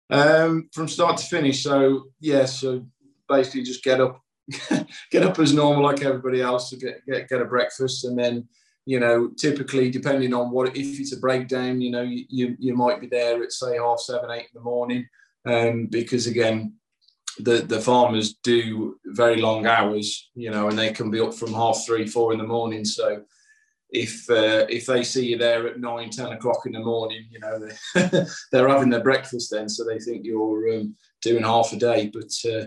Um, 0.08 0.68
from 0.72 0.86
start 0.86 1.16
to 1.16 1.26
finish. 1.26 1.64
So 1.64 2.04
yeah, 2.20 2.44
so 2.44 2.86
basically 3.28 3.64
just 3.64 3.82
get 3.82 4.00
up, 4.00 4.20
get 5.10 5.24
up 5.24 5.40
as 5.40 5.52
normal 5.52 5.82
like 5.82 6.02
everybody 6.02 6.40
else 6.40 6.70
to 6.70 6.76
get, 6.76 7.04
get 7.04 7.28
get 7.28 7.40
a 7.40 7.46
breakfast, 7.46 8.04
and 8.04 8.16
then 8.16 8.48
you 8.86 9.00
know 9.00 9.30
typically 9.36 9.90
depending 9.90 10.32
on 10.32 10.52
what 10.52 10.76
if 10.76 11.00
it's 11.00 11.14
a 11.14 11.18
breakdown, 11.18 11.80
you 11.80 11.90
know 11.90 12.02
you 12.02 12.24
you, 12.28 12.56
you 12.60 12.76
might 12.76 13.00
be 13.00 13.08
there 13.08 13.42
at 13.42 13.52
say 13.52 13.78
half 13.78 13.98
seven 13.98 14.30
eight 14.30 14.48
in 14.54 14.54
the 14.54 14.60
morning, 14.60 15.08
um, 15.46 15.86
because 15.86 16.28
again 16.28 16.74
the 17.38 17.62
the 17.62 17.80
farmers 17.80 18.34
do 18.42 18.98
very 19.06 19.40
long 19.40 19.66
hours, 19.66 20.30
you 20.34 20.50
know, 20.50 20.68
and 20.68 20.78
they 20.78 20.92
can 20.92 21.10
be 21.10 21.20
up 21.20 21.34
from 21.34 21.52
half 21.52 21.84
three, 21.86 22.06
four 22.06 22.32
in 22.32 22.38
the 22.38 22.44
morning. 22.44 22.84
So 22.84 23.22
if 23.90 24.28
uh, 24.30 24.66
if 24.68 24.86
they 24.86 25.02
see 25.02 25.26
you 25.26 25.38
there 25.38 25.66
at 25.66 25.80
nine, 25.80 26.10
ten 26.10 26.32
o'clock 26.32 26.66
in 26.66 26.72
the 26.72 26.80
morning, 26.80 27.26
you 27.30 27.40
know, 27.40 27.58
they're, 27.58 28.26
they're 28.52 28.68
having 28.68 28.90
their 28.90 29.02
breakfast 29.02 29.50
then, 29.50 29.68
so 29.68 29.84
they 29.84 29.98
think 29.98 30.24
you're 30.24 30.74
um, 30.74 30.96
doing 31.20 31.44
half 31.44 31.72
a 31.72 31.76
day. 31.76 32.10
But 32.12 32.32
uh, 32.50 32.66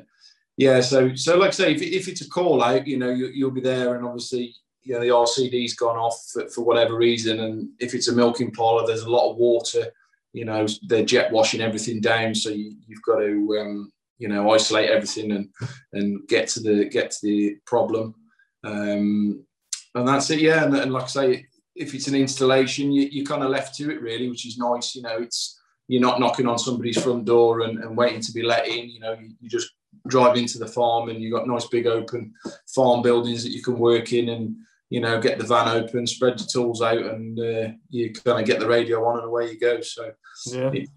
yeah, 0.57 0.81
so 0.81 1.13
so 1.15 1.37
like 1.37 1.49
I 1.49 1.51
say, 1.51 1.75
if, 1.75 1.81
if 1.81 2.07
it's 2.07 2.21
a 2.21 2.29
call 2.29 2.63
out, 2.63 2.87
you 2.87 2.97
know, 2.97 3.09
you, 3.09 3.45
will 3.45 3.53
be 3.53 3.61
there, 3.61 3.95
and 3.95 4.05
obviously. 4.05 4.55
You 4.87 4.93
know, 4.93 4.99
the 4.99 5.07
RCD's 5.07 5.73
gone 5.73 5.97
off 5.97 6.29
for, 6.31 6.47
for 6.47 6.63
whatever 6.63 6.95
reason, 6.95 7.39
and 7.39 7.69
if 7.79 7.95
it's 7.95 8.07
a 8.07 8.13
milking 8.13 8.51
parlour, 8.51 8.85
there's 8.85 9.01
a 9.01 9.09
lot 9.09 9.31
of 9.31 9.37
water. 9.37 9.87
You 10.31 10.45
know, 10.45 10.67
they're 10.83 11.03
jet 11.03 11.31
washing 11.31 11.61
everything 11.61 12.01
down, 12.01 12.35
so 12.35 12.51
you, 12.51 12.75
have 12.89 13.01
got 13.01 13.17
to 13.17 13.57
um, 13.59 13.91
you 14.17 14.27
know 14.27 14.51
isolate 14.51 14.89
everything 14.89 15.31
and 15.31 15.49
and 15.93 16.27
get 16.27 16.47
to 16.49 16.59
the 16.59 16.85
get 16.85 17.11
to 17.11 17.17
the 17.23 17.57
problem. 17.65 18.15
Um, 18.63 19.45
and 19.93 20.07
that's 20.07 20.29
it 20.29 20.39
yeah. 20.39 20.65
And, 20.65 20.75
and, 20.75 20.91
like 20.91 21.03
i 21.03 21.07
say 21.07 21.45
if 21.75 21.93
it's 21.93 22.07
an 22.07 22.15
installation 22.15 22.91
you, 22.91 23.07
you're 23.11 23.25
kind 23.25 23.43
of 23.43 23.49
left 23.49 23.75
to 23.75 23.91
it 23.91 24.01
really 24.01 24.29
which 24.29 24.45
is 24.45 24.57
nice 24.57 24.95
you 24.95 25.01
know. 25.01 25.17
It's 25.17 25.59
you're 25.87 26.01
not 26.01 26.19
knocking 26.19 26.47
on 26.47 26.57
somebody's 26.57 27.01
front 27.01 27.25
door 27.25 27.61
and, 27.61 27.79
and 27.79 27.95
waiting 27.95 28.21
to 28.21 28.31
be 28.31 28.41
let 28.41 28.67
in 28.67 28.89
you 28.89 28.99
know. 28.99 29.13
You, 29.13 29.31
you, 29.39 29.49
just 29.49 29.69
drive 30.07 30.35
into 30.35 30.57
the 30.57 30.67
farm 30.67 31.09
and 31.09 31.21
you've 31.21 31.33
got 31.33 31.47
nice 31.47 31.67
big 31.67 31.87
open 31.87 32.33
farm 32.73 33.01
buildings 33.01 33.43
that 33.43 33.51
you 33.51 33.63
can 33.63 33.77
work 33.77 34.13
in 34.13 34.29
and 34.29 34.55
you 34.89 34.99
know 34.99 35.19
get 35.19 35.39
the 35.39 35.45
van 35.45 35.67
open 35.67 36.05
spread 36.05 36.37
the 36.37 36.43
tools 36.43 36.81
out 36.81 36.97
and 36.97 37.39
uh, 37.39 37.69
you 37.89 38.13
kind 38.13 38.39
of 38.39 38.45
get 38.45 38.59
the 38.59 38.67
radio 38.67 39.05
on 39.05 39.17
and 39.17 39.27
away 39.27 39.51
you 39.51 39.59
go. 39.59 39.81
So 39.81 40.11
yeah. 40.47 40.71
it, 40.73 40.89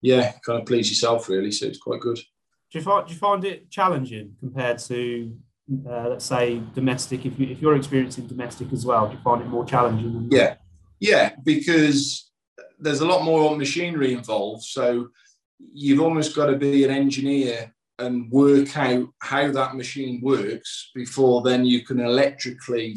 yeah 0.00 0.32
kind 0.44 0.60
of 0.60 0.66
please 0.66 0.88
yourself 0.88 1.28
really. 1.28 1.52
So 1.52 1.66
it's 1.66 1.78
quite 1.78 2.00
good 2.00 2.18
do 2.72 2.78
you 2.78 2.84
find 2.84 3.06
do 3.06 3.12
you 3.12 3.18
find 3.18 3.44
it 3.44 3.70
challenging 3.70 4.34
compared 4.40 4.78
to 4.78 5.36
uh, 5.88 6.08
let's 6.08 6.24
say 6.24 6.62
domestic? 6.74 7.26
If 7.26 7.38
you 7.38 7.48
if 7.48 7.60
you're 7.60 7.76
experiencing 7.76 8.26
domestic 8.26 8.72
as 8.72 8.86
well, 8.86 9.06
do 9.08 9.14
you 9.14 9.22
find 9.22 9.42
it 9.42 9.48
more 9.48 9.64
challenging? 9.64 10.28
yeah, 10.30 10.54
yeah, 10.98 11.32
because 11.44 12.30
there's 12.78 13.00
a 13.00 13.06
lot 13.06 13.24
more 13.24 13.56
machinery 13.56 14.14
involved. 14.14 14.64
So 14.64 15.08
you've 15.72 16.00
almost 16.00 16.34
got 16.34 16.46
to 16.46 16.56
be 16.56 16.84
an 16.84 16.90
engineer 16.90 17.72
and 17.98 18.30
work 18.32 18.76
out 18.76 19.06
how 19.20 19.52
that 19.52 19.76
machine 19.76 20.20
works 20.22 20.90
before 20.94 21.42
then 21.42 21.64
you 21.64 21.84
can 21.84 22.00
electrically 22.00 22.96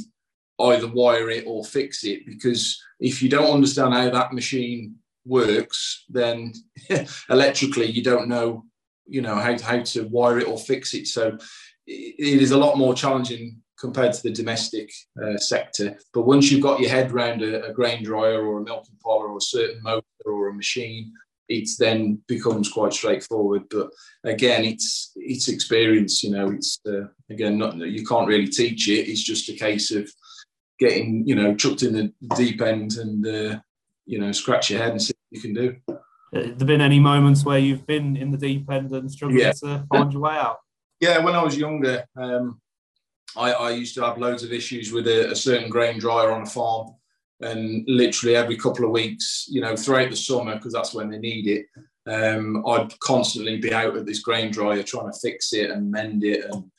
either 0.60 0.88
wire 0.88 1.30
it 1.30 1.44
or 1.46 1.66
fix 1.66 2.06
it. 2.06 2.26
Because 2.26 2.82
if 3.00 3.22
you 3.22 3.30
don't 3.30 3.54
understand 3.54 3.94
how 3.94 4.10
that 4.10 4.34
machine 4.34 4.96
works, 5.26 6.06
then 6.08 6.54
electrically 7.30 7.88
you 7.88 8.02
don't 8.02 8.30
know 8.30 8.64
you 9.08 9.22
know 9.22 9.36
how, 9.36 9.58
how 9.60 9.82
to 9.82 10.04
wire 10.08 10.40
it 10.40 10.48
or 10.48 10.58
fix 10.58 10.94
it. 10.94 11.08
So 11.08 11.38
it 11.88 12.42
is 12.42 12.52
a 12.52 12.58
lot 12.58 12.78
more 12.78 12.94
challenging 12.94 13.62
compared 13.80 14.14
to 14.14 14.24
the 14.24 14.32
domestic 14.32 14.92
uh, 15.22 15.38
sector. 15.38 15.98
But 16.14 16.24
once 16.24 16.50
you've 16.50 16.64
got 16.64 16.80
your 16.80 16.90
head 16.90 17.12
around 17.12 17.42
a, 17.42 17.66
a, 17.66 17.74
grain 17.74 18.04
dryer 18.04 18.44
or 18.44 18.60
a 18.60 18.64
milking 18.64 18.96
parlour 19.04 19.28
or 19.28 19.38
a 19.38 19.42
certain 19.42 19.82
motor 19.84 20.06
or 20.26 20.50
a 20.50 20.54
machine 20.54 21.12
it 21.48 21.70
then 21.78 22.20
becomes 22.28 22.72
quite 22.72 22.94
straightforward. 22.94 23.64
But 23.70 23.90
again 24.24 24.66
it's 24.66 25.12
it's 25.16 25.48
experience 25.48 26.24
you 26.24 26.32
know 26.32 26.50
it's 26.50 26.80
uh, 26.88 27.08
again 27.30 27.58
not 27.58 27.78
you 27.78 28.06
can't 28.06 28.28
really 28.28 28.48
teach 28.48 28.88
it. 28.88 29.08
It's 29.08 29.24
just 29.24 29.50
a 29.50 29.54
case 29.54 29.92
of 29.92 30.10
getting 30.80 31.24
you 31.28 31.36
know 31.36 31.56
chucked 31.56 31.84
in 31.84 31.94
the 31.94 32.36
deep 32.36 32.62
end 32.62 32.94
and 32.98 33.26
uh, 33.26 33.60
you 34.06 34.20
know 34.20 34.32
scratch 34.32 34.70
your 34.70 34.80
head 34.80 34.92
and 34.92 35.02
see 35.02 35.14
what 35.30 35.38
you 35.38 35.42
can 35.42 35.54
do 35.54 36.00
there 36.32 36.68
been 36.68 36.82
any 36.82 37.00
moments 37.00 37.46
where 37.46 37.60
you've 37.60 37.86
been 37.86 38.18
in 38.18 38.32
the 38.32 38.38
deep 38.38 38.70
end 38.70 38.92
and 38.92 39.12
struggling 39.12 39.40
yeah. 39.40 39.54
to 39.64 39.86
find 39.90 40.12
your 40.12 40.22
way 40.22 40.36
out? 40.36 40.58
Yeah, 41.00 41.20
when 41.20 41.36
I 41.36 41.44
was 41.44 41.58
younger, 41.58 42.06
um, 42.16 42.60
I, 43.36 43.52
I, 43.52 43.72
used 43.72 43.96
to 43.96 44.04
have 44.04 44.18
loads 44.18 44.44
of 44.44 44.54
issues 44.54 44.92
with 44.92 45.08
a, 45.08 45.32
a, 45.32 45.36
certain 45.36 45.70
grain 45.70 46.00
dryer 46.00 46.32
on 46.32 46.44
a 46.44 46.46
farm, 46.46 46.92
and 47.42 47.84
literally 47.88 48.36
every 48.36 48.56
couple 48.58 48.86
of 48.86 48.92
weeks, 48.92 49.46
you 49.50 49.62
know, 49.62 49.76
throughout 49.76 50.10
the 50.10 50.16
summer 50.16 50.56
because 50.56 50.74
that's 50.74 50.94
when 50.94 51.10
they 51.10 51.18
need 51.18 51.48
it, 51.48 51.66
um, 52.08 52.66
I'd 52.66 52.98
constantly 53.00 53.58
be 53.58 53.74
out 53.74 53.98
at 53.98 54.06
this 54.06 54.20
grain 54.20 54.52
dryer 54.52 54.84
trying 54.84 55.12
to 55.12 55.20
fix 55.20 55.54
it 55.54 55.70
and 55.70 55.92
mend 55.92 56.24
it, 56.24 56.46
and 56.46 56.72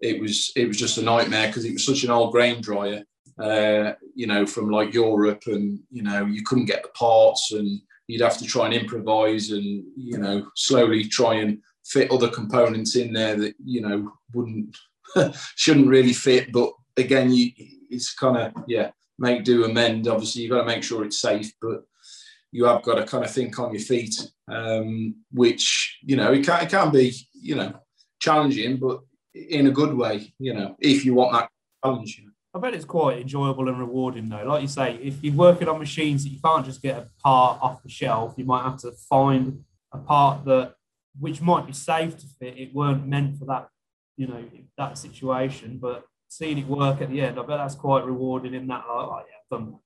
it 0.00 0.20
was 0.20 0.52
it 0.56 0.68
was 0.68 0.76
just 0.76 0.98
a 0.98 1.02
nightmare 1.02 1.46
because 1.46 1.64
it 1.64 1.72
was 1.72 1.86
such 1.86 2.04
an 2.04 2.10
old 2.10 2.32
grain 2.32 2.60
dryer, 2.60 3.04
uh, 3.38 3.92
you 4.14 4.26
know, 4.26 4.44
from 4.44 4.70
like 4.70 4.92
Europe, 4.92 5.44
and 5.46 5.80
you 5.90 6.02
know, 6.02 6.26
you 6.26 6.42
couldn't 6.44 6.66
get 6.66 6.82
the 6.82 6.90
parts 6.90 7.52
and 7.52 7.80
you'd 8.12 8.20
have 8.20 8.36
to 8.36 8.44
try 8.44 8.66
and 8.66 8.74
improvise 8.74 9.50
and 9.50 9.82
you 9.96 10.18
know 10.18 10.46
slowly 10.54 11.04
try 11.04 11.34
and 11.34 11.58
fit 11.84 12.10
other 12.10 12.28
components 12.28 12.94
in 12.94 13.12
there 13.12 13.36
that 13.36 13.54
you 13.64 13.80
know 13.80 14.12
wouldn't 14.34 14.76
shouldn't 15.56 15.88
really 15.88 16.12
fit 16.12 16.52
but 16.52 16.70
again 16.98 17.32
you 17.32 17.50
it's 17.90 18.14
kind 18.14 18.36
of 18.36 18.52
yeah 18.68 18.90
make 19.18 19.44
do 19.44 19.64
amend 19.64 20.06
obviously 20.08 20.42
you've 20.42 20.50
got 20.50 20.60
to 20.60 20.66
make 20.66 20.82
sure 20.82 21.04
it's 21.04 21.20
safe 21.20 21.50
but 21.60 21.84
you 22.50 22.66
have 22.66 22.82
got 22.82 22.96
to 22.96 23.04
kind 23.04 23.24
of 23.24 23.30
think 23.30 23.58
on 23.58 23.72
your 23.72 23.82
feet 23.82 24.14
um, 24.48 25.14
which 25.32 25.98
you 26.02 26.16
know 26.16 26.32
it 26.32 26.44
can, 26.44 26.62
it 26.62 26.70
can 26.70 26.90
be 26.90 27.14
you 27.32 27.54
know 27.54 27.72
challenging 28.20 28.76
but 28.76 29.00
in 29.34 29.68
a 29.68 29.70
good 29.70 29.94
way 29.94 30.32
you 30.38 30.52
know 30.52 30.76
if 30.80 31.04
you 31.04 31.14
want 31.14 31.32
that 31.32 31.48
challenge 31.82 32.18
you 32.18 32.26
know. 32.26 32.31
I 32.54 32.58
bet 32.58 32.74
it's 32.74 32.84
quite 32.84 33.18
enjoyable 33.18 33.68
and 33.68 33.78
rewarding 33.78 34.28
though. 34.28 34.44
Like 34.44 34.62
you 34.62 34.68
say, 34.68 34.96
if 35.02 35.22
you're 35.22 35.34
working 35.34 35.68
on 35.68 35.78
machines 35.78 36.24
that 36.24 36.30
you 36.30 36.38
can't 36.44 36.66
just 36.66 36.82
get 36.82 36.98
a 36.98 37.08
part 37.22 37.58
off 37.62 37.82
the 37.82 37.88
shelf, 37.88 38.34
you 38.36 38.44
might 38.44 38.62
have 38.62 38.78
to 38.78 38.92
find 38.92 39.64
a 39.92 39.98
part 39.98 40.44
that 40.44 40.74
which 41.18 41.40
might 41.40 41.66
be 41.66 41.72
safe 41.72 42.16
to 42.18 42.26
fit. 42.38 42.58
It 42.58 42.74
weren't 42.74 43.06
meant 43.06 43.38
for 43.38 43.46
that, 43.46 43.68
you 44.16 44.26
know, 44.26 44.44
that 44.76 44.98
situation. 44.98 45.78
But 45.80 46.04
seeing 46.28 46.58
it 46.58 46.66
work 46.66 47.00
at 47.00 47.10
the 47.10 47.22
end, 47.22 47.38
I 47.38 47.42
bet 47.42 47.58
that's 47.58 47.74
quite 47.74 48.04
rewarding 48.04 48.54
in 48.54 48.66
that 48.66 48.84
like, 48.86 49.08
like 49.08 49.24
yeah, 49.30 49.56
done 49.56 49.70
that. 49.72 49.78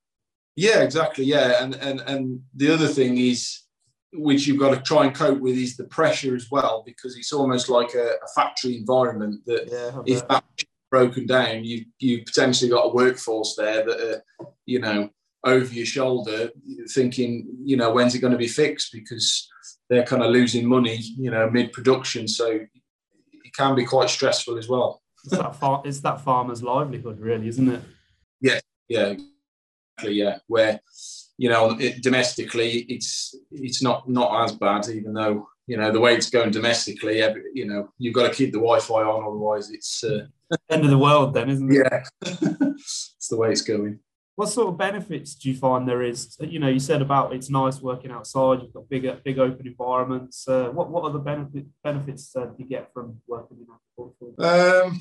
Yeah, 0.57 0.81
exactly. 0.81 1.23
Yeah. 1.23 1.63
And 1.63 1.75
and 1.75 2.01
and 2.01 2.41
the 2.53 2.73
other 2.73 2.87
thing 2.87 3.17
is 3.17 3.61
which 4.13 4.47
you've 4.47 4.59
got 4.59 4.73
to 4.73 4.81
try 4.81 5.05
and 5.05 5.13
cope 5.13 5.39
with 5.39 5.55
is 5.55 5.77
the 5.77 5.83
pressure 5.85 6.35
as 6.35 6.47
well, 6.49 6.83
because 6.85 7.17
it's 7.17 7.33
almost 7.33 7.69
like 7.69 7.93
a, 7.93 8.15
a 8.23 8.27
factory 8.35 8.75
environment 8.77 9.41
that 9.45 9.67
yeah, 9.71 10.01
if 10.05 10.27
that 10.27 10.43
broken 10.89 11.25
down, 11.25 11.63
you 11.63 11.85
you 11.99 12.23
potentially 12.23 12.69
got 12.69 12.85
a 12.85 12.93
workforce 12.93 13.55
there 13.55 13.85
that 13.85 13.99
are, 13.99 14.47
you 14.65 14.79
know, 14.79 15.09
over 15.43 15.73
your 15.73 15.85
shoulder, 15.85 16.49
thinking, 16.89 17.47
you 17.63 17.77
know, 17.77 17.91
when's 17.91 18.15
it 18.15 18.19
going 18.19 18.33
to 18.33 18.37
be 18.37 18.47
fixed? 18.47 18.91
Because 18.91 19.47
they're 19.89 20.05
kind 20.05 20.23
of 20.23 20.31
losing 20.31 20.67
money, 20.67 20.99
you 21.17 21.31
know, 21.31 21.49
mid 21.49 21.71
production. 21.71 22.27
So 22.27 22.47
it 22.47 23.53
can 23.55 23.75
be 23.75 23.85
quite 23.85 24.09
stressful 24.09 24.57
as 24.57 24.67
well. 24.67 25.01
It's 25.23 25.37
that, 25.37 25.55
far, 25.55 25.81
it's 25.85 25.99
that 26.01 26.21
farmer's 26.21 26.63
livelihood, 26.63 27.19
really, 27.19 27.47
isn't 27.47 27.67
it? 27.67 27.81
Yeah, 28.39 28.59
yeah, 28.87 29.15
exactly. 29.97 30.15
Yeah, 30.15 30.37
where 30.47 30.79
you 31.37 31.49
know, 31.49 31.77
it, 31.79 32.01
domestically, 32.01 32.85
it's 32.89 33.35
it's 33.51 33.81
not 33.81 34.09
not 34.09 34.43
as 34.43 34.53
bad, 34.53 34.87
even 34.89 35.13
though 35.13 35.47
you 35.67 35.77
know 35.77 35.91
the 35.91 35.99
way 35.99 36.15
it's 36.15 36.29
going 36.29 36.51
domestically. 36.51 37.21
You 37.53 37.65
know, 37.65 37.89
you've 37.97 38.13
got 38.13 38.29
to 38.29 38.33
keep 38.33 38.51
the 38.51 38.59
Wi-Fi 38.59 39.03
on, 39.03 39.23
otherwise 39.23 39.69
it's 39.69 40.03
uh, 40.03 40.25
end 40.69 40.85
of 40.85 40.89
the 40.89 40.97
world 40.97 41.33
then, 41.33 41.49
isn't 41.49 41.71
it? 41.71 41.75
Yeah, 41.75 42.03
it's 42.21 43.27
the 43.29 43.37
way 43.37 43.51
it's 43.51 43.61
going. 43.61 43.99
What 44.35 44.49
sort 44.49 44.69
of 44.69 44.77
benefits 44.77 45.33
do 45.33 45.49
you 45.49 45.55
find 45.55 45.87
there 45.87 46.03
is? 46.03 46.37
You 46.39 46.59
know, 46.59 46.69
you 46.69 46.79
said 46.79 47.01
about 47.01 47.33
it's 47.33 47.49
nice 47.49 47.81
working 47.81 48.11
outside. 48.11 48.61
You've 48.61 48.73
got 48.73 48.87
bigger, 48.87 49.19
big 49.25 49.39
open 49.39 49.67
environments. 49.67 50.47
Uh, 50.47 50.69
what 50.69 50.89
what 50.89 51.03
other 51.03 51.19
benefit, 51.19 51.65
benefits 51.83 52.35
uh, 52.35 52.45
do 52.45 52.55
you 52.59 52.65
get 52.65 52.93
from 52.93 53.19
working 53.27 53.57
in 53.57 53.67
agriculture? 53.73 54.83
Um, 54.83 54.99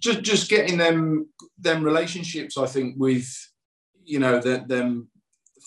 just 0.00 0.22
just 0.22 0.50
getting 0.50 0.76
them 0.76 1.28
them 1.58 1.82
relationships. 1.82 2.58
I 2.58 2.66
think 2.66 2.96
with 2.98 3.28
you 4.04 4.18
know 4.18 4.40
the, 4.40 4.64
them 4.66 5.08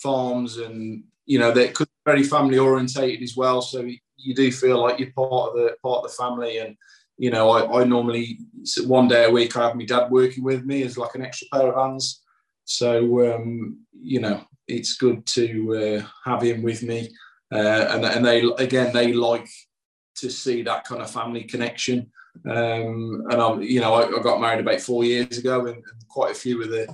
farms 0.02 0.58
and 0.58 1.04
you 1.26 1.38
know 1.38 1.52
they're 1.52 1.72
very 2.10 2.22
family 2.24 2.58
orientated 2.58 3.22
as 3.22 3.36
well. 3.36 3.62
So 3.62 3.88
you 4.16 4.34
do 4.34 4.50
feel 4.50 4.80
like 4.80 4.98
you're 4.98 5.12
part 5.12 5.50
of 5.50 5.54
the 5.54 5.76
part 5.82 6.04
of 6.04 6.10
the 6.10 6.16
family 6.22 6.58
and 6.58 6.76
you 7.20 7.30
know, 7.30 7.50
I, 7.50 7.80
I 7.80 7.84
normally 7.84 8.38
one 8.86 9.06
day 9.06 9.24
a 9.24 9.30
week 9.30 9.54
I 9.54 9.66
have 9.66 9.76
my 9.76 9.84
dad 9.84 10.10
working 10.10 10.42
with 10.42 10.64
me 10.64 10.82
as 10.84 10.96
like 10.96 11.14
an 11.14 11.22
extra 11.22 11.48
pair 11.52 11.68
of 11.68 11.74
hands. 11.74 12.22
So 12.64 13.34
um, 13.34 13.80
you 13.92 14.20
know, 14.20 14.42
it's 14.66 14.96
good 14.96 15.26
to 15.36 15.46
uh, 15.76 16.30
have 16.30 16.42
him 16.42 16.62
with 16.62 16.82
me, 16.82 17.10
uh, 17.52 17.86
and 17.90 18.04
and 18.06 18.24
they 18.24 18.40
again 18.58 18.94
they 18.94 19.12
like 19.12 19.48
to 20.16 20.30
see 20.30 20.62
that 20.62 20.84
kind 20.84 21.02
of 21.02 21.10
family 21.10 21.44
connection. 21.44 22.10
Um, 22.48 23.26
and 23.28 23.42
I'm, 23.42 23.60
you 23.60 23.80
know, 23.80 23.94
I, 23.94 24.06
I, 24.06 24.22
got 24.22 24.40
married 24.40 24.60
about 24.60 24.80
four 24.80 25.04
years 25.04 25.36
ago, 25.36 25.66
and, 25.66 25.76
and, 25.76 26.08
quite 26.08 26.30
a 26.30 26.42
few 26.42 26.62
of 26.62 26.70
the 26.70 26.86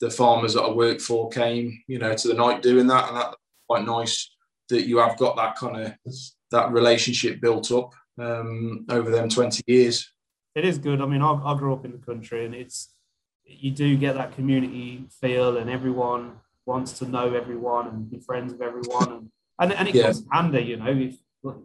the 0.00 0.10
farmers 0.10 0.54
that 0.54 0.62
I 0.62 0.70
work 0.70 1.00
for 1.00 1.30
came, 1.30 1.82
you 1.86 1.98
know, 1.98 2.12
to 2.12 2.28
the 2.28 2.34
night 2.34 2.60
doing 2.60 2.86
that, 2.88 3.08
and 3.08 3.16
that's 3.16 3.36
quite 3.66 3.86
nice 3.86 4.30
that 4.70 4.86
you 4.86 4.98
have 4.98 5.16
got 5.18 5.36
that 5.36 5.56
kind 5.56 5.76
of 5.76 6.14
that 6.50 6.72
relationship 6.72 7.40
built 7.40 7.70
up 7.70 7.92
um, 8.18 8.86
over 8.88 9.10
them 9.10 9.28
20 9.28 9.62
years. 9.66 10.10
It 10.54 10.64
is 10.64 10.78
good. 10.78 11.00
I 11.00 11.06
mean, 11.06 11.22
I, 11.22 11.32
I 11.32 11.56
grew 11.56 11.72
up 11.72 11.84
in 11.84 11.92
the 11.92 11.98
country, 11.98 12.44
and 12.44 12.54
it's 12.54 12.92
you 13.44 13.70
do 13.70 13.96
get 13.96 14.14
that 14.14 14.34
community 14.34 15.04
feel, 15.20 15.56
and 15.56 15.70
everyone 15.70 16.32
wants 16.66 16.98
to 16.98 17.06
know 17.06 17.34
everyone 17.34 17.88
and 17.88 18.10
be 18.10 18.18
friends 18.18 18.52
with 18.52 18.62
everyone, 18.62 19.12
and 19.12 19.30
and, 19.60 19.72
and 19.72 19.88
it 19.88 19.94
yeah. 19.94 20.04
comes 20.04 20.24
handy, 20.32 20.62
you 20.62 20.76
know, 20.76 20.90
if 20.90 21.16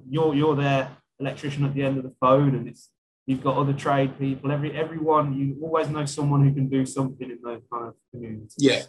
you're 0.10 0.36
you're 0.36 0.56
their 0.56 0.92
electrician 1.20 1.66
at 1.66 1.74
the 1.74 1.84
end 1.84 1.98
of 1.98 2.04
the 2.04 2.14
phone, 2.20 2.56
and 2.56 2.68
it's 2.68 2.90
you've 3.26 3.44
got 3.44 3.58
other 3.58 3.74
trade 3.74 4.18
people. 4.20 4.52
Every 4.52 4.72
everyone 4.78 5.34
you 5.34 5.58
always 5.64 5.90
know 5.90 6.06
someone 6.06 6.46
who 6.46 6.54
can 6.54 6.68
do 6.70 6.86
something 6.86 7.30
in 7.30 7.40
those 7.44 7.62
kind 7.72 7.88
of 7.88 7.96
communities. 8.12 8.56
Yeah, 8.58 8.84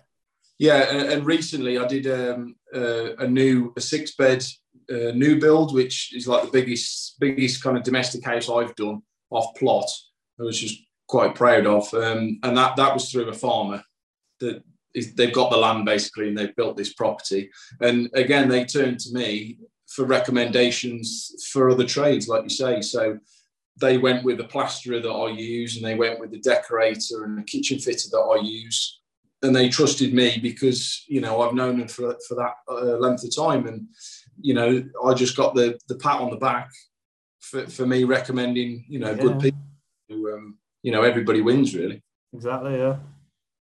yeah. 0.58 0.90
And, 0.90 1.08
and 1.08 1.26
recently 1.26 1.78
I 1.78 1.86
did 1.86 2.06
um, 2.06 2.56
uh, 2.74 3.16
a 3.16 3.26
new 3.26 3.72
a 3.76 3.80
six 3.80 4.14
bed 4.14 4.44
uh, 4.90 5.12
new 5.14 5.40
build, 5.40 5.74
which 5.74 6.14
is 6.14 6.28
like 6.28 6.44
the 6.44 6.50
biggest 6.50 7.18
biggest 7.18 7.62
kind 7.62 7.76
of 7.76 7.82
domestic 7.82 8.24
house 8.24 8.48
I've 8.48 8.74
done 8.76 9.02
off 9.30 9.54
plot. 9.56 9.90
I 10.38 10.42
was 10.42 10.60
just 10.60 10.80
quite 11.08 11.34
proud 11.34 11.66
of, 11.66 11.92
um, 11.94 12.38
and 12.42 12.56
that 12.56 12.76
that 12.76 12.94
was 12.94 13.10
through 13.10 13.28
a 13.28 13.32
farmer 13.32 13.82
that 14.40 14.62
is, 14.94 15.14
they've 15.14 15.32
got 15.32 15.50
the 15.50 15.56
land 15.56 15.84
basically 15.84 16.28
and 16.28 16.36
they've 16.36 16.56
built 16.56 16.76
this 16.76 16.94
property. 16.94 17.50
And 17.80 18.10
again, 18.14 18.48
they 18.48 18.64
turned 18.64 18.98
to 19.00 19.12
me 19.12 19.58
for 19.88 20.04
recommendations 20.04 21.46
for 21.52 21.70
other 21.70 21.84
trades, 21.84 22.28
like 22.28 22.42
you 22.42 22.50
say. 22.50 22.80
So 22.80 23.18
they 23.80 23.98
went 23.98 24.24
with 24.24 24.38
the 24.38 24.44
plasterer 24.44 25.00
that 25.00 25.08
I 25.08 25.30
use, 25.30 25.76
and 25.76 25.84
they 25.84 25.94
went 25.94 26.18
with 26.18 26.30
the 26.30 26.40
decorator 26.40 27.24
and 27.24 27.38
the 27.38 27.42
kitchen 27.42 27.78
fitter 27.78 28.08
that 28.10 28.18
I 28.18 28.42
use, 28.42 29.00
and 29.42 29.54
they 29.54 29.68
trusted 29.68 30.14
me 30.14 30.38
because 30.40 31.04
you 31.08 31.20
know 31.20 31.42
I've 31.42 31.54
known 31.54 31.78
them 31.78 31.88
for 31.88 32.16
for 32.26 32.34
that 32.36 32.54
uh, 32.68 32.96
length 32.98 33.24
of 33.24 33.34
time, 33.34 33.66
and 33.66 33.86
you 34.40 34.54
know 34.54 34.82
I 35.04 35.14
just 35.14 35.36
got 35.36 35.54
the 35.54 35.78
the 35.88 35.96
pat 35.96 36.20
on 36.20 36.30
the 36.30 36.36
back 36.36 36.70
for, 37.40 37.66
for 37.66 37.86
me 37.86 38.04
recommending 38.04 38.84
you 38.88 38.98
know 38.98 39.10
yeah. 39.10 39.22
good 39.22 39.40
people. 39.40 39.60
Who, 40.08 40.32
um, 40.32 40.58
you 40.82 40.92
know 40.92 41.02
everybody 41.02 41.40
wins 41.40 41.74
really. 41.74 42.02
Exactly. 42.32 42.78
Yeah. 42.78 42.96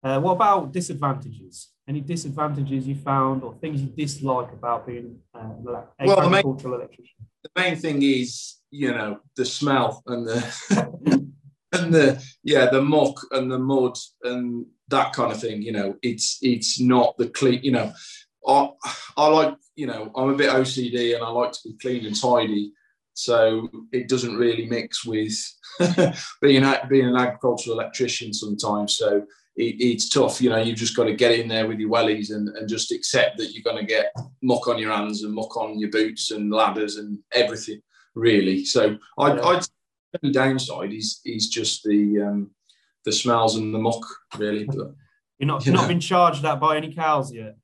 Uh, 0.05 0.19
what 0.21 0.33
about 0.33 0.73
disadvantages? 0.73 1.69
Any 1.88 2.00
disadvantages 2.00 2.87
you 2.87 2.97
found 2.97 3.45
or 3.45 3.55
things 3.55 3.81
you 3.81 3.88
dislike 3.88 4.52
about 4.52 4.87
being 4.87 5.19
uh, 5.35 5.41
an 5.41 5.62
well, 5.62 5.95
agricultural 5.99 6.75
electrician? 6.75 7.26
The 7.45 7.50
main 7.61 7.76
thing 7.76 8.02
is 8.02 8.57
you 8.71 8.93
know 8.93 9.21
the 9.37 9.45
smell 9.45 10.02
and 10.07 10.26
the 10.26 11.32
and 11.73 11.93
the 11.93 12.23
yeah 12.43 12.67
the 12.71 12.81
muck 12.81 13.17
and 13.33 13.50
the 13.50 13.59
mud 13.59 13.97
and 14.25 14.67
that 14.88 15.12
kind 15.12 15.33
of 15.33 15.41
thing 15.41 15.62
you 15.62 15.73
know 15.73 15.97
it's 16.02 16.38
it's 16.43 16.81
not 16.81 17.17
the 17.19 17.29
clean 17.29 17.61
you 17.62 17.73
know 17.73 17.93
I, 18.47 18.71
I 19.17 19.26
like 19.29 19.55
you 19.76 19.87
know 19.87 20.11
i'm 20.17 20.31
a 20.31 20.37
bit 20.37 20.50
ocd 20.50 21.14
and 21.14 21.25
i 21.25 21.29
like 21.29 21.52
to 21.52 21.61
be 21.64 21.76
clean 21.81 22.07
and 22.07 22.21
tidy 22.21 22.73
so 23.14 23.69
it 23.93 24.09
doesn't 24.09 24.37
really 24.37 24.67
mix 24.67 25.05
with 25.05 25.35
being 26.41 26.64
being 26.88 27.09
an 27.09 27.17
agricultural 27.17 27.79
electrician 27.79 28.33
sometimes 28.33 28.97
so 28.97 29.25
it, 29.57 29.76
it's 29.79 30.09
tough 30.09 30.41
you 30.41 30.50
know 30.50 30.59
you've 30.59 30.79
just 30.79 30.97
got 30.97 31.05
to 31.05 31.14
get 31.14 31.38
in 31.38 31.49
there 31.49 31.69
with 31.69 31.79
your 31.79 31.91
wellies 31.91 32.31
and, 32.35 32.49
and 32.57 32.69
just 32.69 32.91
accept 32.91 33.37
that 33.37 33.52
you're 33.52 33.62
going 33.62 33.76
to 33.76 33.87
get 33.87 34.14
muck 34.43 34.67
on 34.67 34.79
your 34.79 34.93
hands 34.93 35.23
and 35.23 35.35
muck 35.35 35.57
on 35.57 35.79
your 35.79 35.91
boots 35.91 36.31
and 36.31 36.50
ladders 36.50 36.97
and 36.97 37.19
everything 37.33 37.81
really. 38.14 38.64
So 38.64 38.97
I, 39.19 39.35
yeah. 39.35 39.43
I'd 39.43 39.64
the 40.21 40.31
downside 40.31 40.92
is 40.92 41.21
is 41.25 41.49
just 41.49 41.83
the 41.85 42.23
um, 42.23 42.50
the 43.04 43.12
smells 43.12 43.57
and 43.57 43.75
the 43.75 43.78
muck, 43.78 44.04
really. 44.37 44.64
But, 44.64 44.95
you're 45.38 45.49
not 45.49 45.66
you 45.66 45.72
not 45.72 45.88
been 45.88 46.01
charged 46.01 46.42
that 46.42 46.61
by 46.61 46.77
any 46.77 46.94
cows 46.94 47.33
yet. 47.33 47.57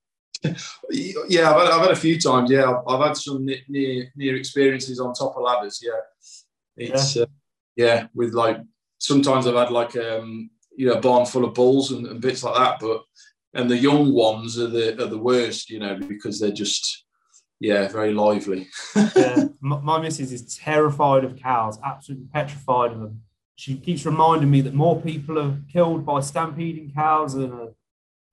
yeah, 0.91 1.51
I've 1.51 1.61
had, 1.61 1.71
I've 1.71 1.83
had, 1.83 1.91
a 1.91 1.97
few 1.97 2.19
times. 2.19 2.51
Yeah, 2.51 2.71
I've, 2.71 2.83
I've 2.89 3.07
had 3.07 3.17
some 3.17 3.45
near 3.45 4.11
near 4.17 4.37
experiences 4.37 5.01
on 5.01 5.15
top 5.15 5.37
of 5.37 5.43
ladders. 5.43 5.81
Yeah, 5.83 6.01
it's 6.77 7.17
yeah, 7.17 7.23
uh, 7.23 7.27
yeah 7.77 8.07
with 8.15 8.35
like 8.35 8.59
sometimes 8.99 9.47
I've 9.47 9.55
had 9.55 9.71
like 9.71 9.97
um 9.97 10.51
you 10.77 10.87
know 10.87 10.95
a 10.95 11.01
barn 11.01 11.27
full 11.27 11.45
of 11.45 11.55
bulls 11.55 11.93
and, 11.93 12.07
and 12.07 12.21
bits 12.21 12.43
like 12.43 12.55
that, 12.55 12.79
but 12.81 13.03
and 13.55 13.71
the 13.71 13.77
young 13.77 14.13
ones 14.13 14.59
are 14.59 14.69
the 14.69 15.03
are 15.03 15.09
the 15.09 15.19
worst, 15.19 15.71
you 15.71 15.79
know, 15.81 15.97
because 15.97 16.39
they're 16.39 16.51
just 16.51 17.05
yeah, 17.61 17.89
very 17.89 18.13
lively. 18.13 18.69
yeah, 19.17 19.47
my, 19.61 19.81
my 19.81 20.01
missus 20.01 20.33
is 20.33 20.57
terrified 20.57 21.25
of 21.25 21.37
cows, 21.37 21.79
absolutely 21.85 22.27
petrified 22.33 22.93
of 22.93 23.01
them. 23.01 23.23
She 23.57 23.77
keeps 23.77 24.07
reminding 24.07 24.51
me 24.51 24.61
that 24.61 24.75
more 24.75 25.01
people 25.01 25.39
are 25.39 25.57
killed 25.73 26.07
by 26.07 26.21
stampeding 26.21 26.93
cows 26.93 27.35
than 27.35 27.53
are 27.53 27.75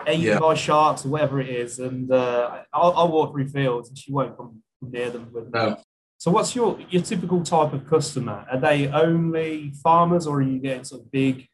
eaten 0.08 0.22
yeah. 0.22 0.40
by 0.40 0.54
sharks 0.54 1.06
or 1.06 1.10
whatever 1.10 1.42
it 1.42 1.50
is. 1.50 1.80
And 1.80 2.12
uh, 2.12 2.64
I'll, 2.72 2.94
I'll, 2.96 3.12
walk 3.12 3.32
through 3.32 3.48
fields 3.50 3.90
and 3.90 3.98
she 3.98 4.12
won't 4.12 4.38
come 4.38 4.62
near 4.82 5.10
them. 5.10 5.30
With 5.34 5.52
no. 5.52 5.78
So, 6.18 6.32
what's 6.32 6.56
your 6.56 6.80
your 6.90 7.02
typical 7.02 7.44
type 7.44 7.74
of 7.74 7.88
customer? 7.90 8.46
Are 8.52 8.60
they 8.60 8.88
only 8.88 9.74
farmers, 9.84 10.28
or 10.28 10.38
are 10.38 10.42
you 10.44 10.60
getting 10.60 10.84
sort 10.84 11.02
of 11.02 11.12
big 11.12 11.48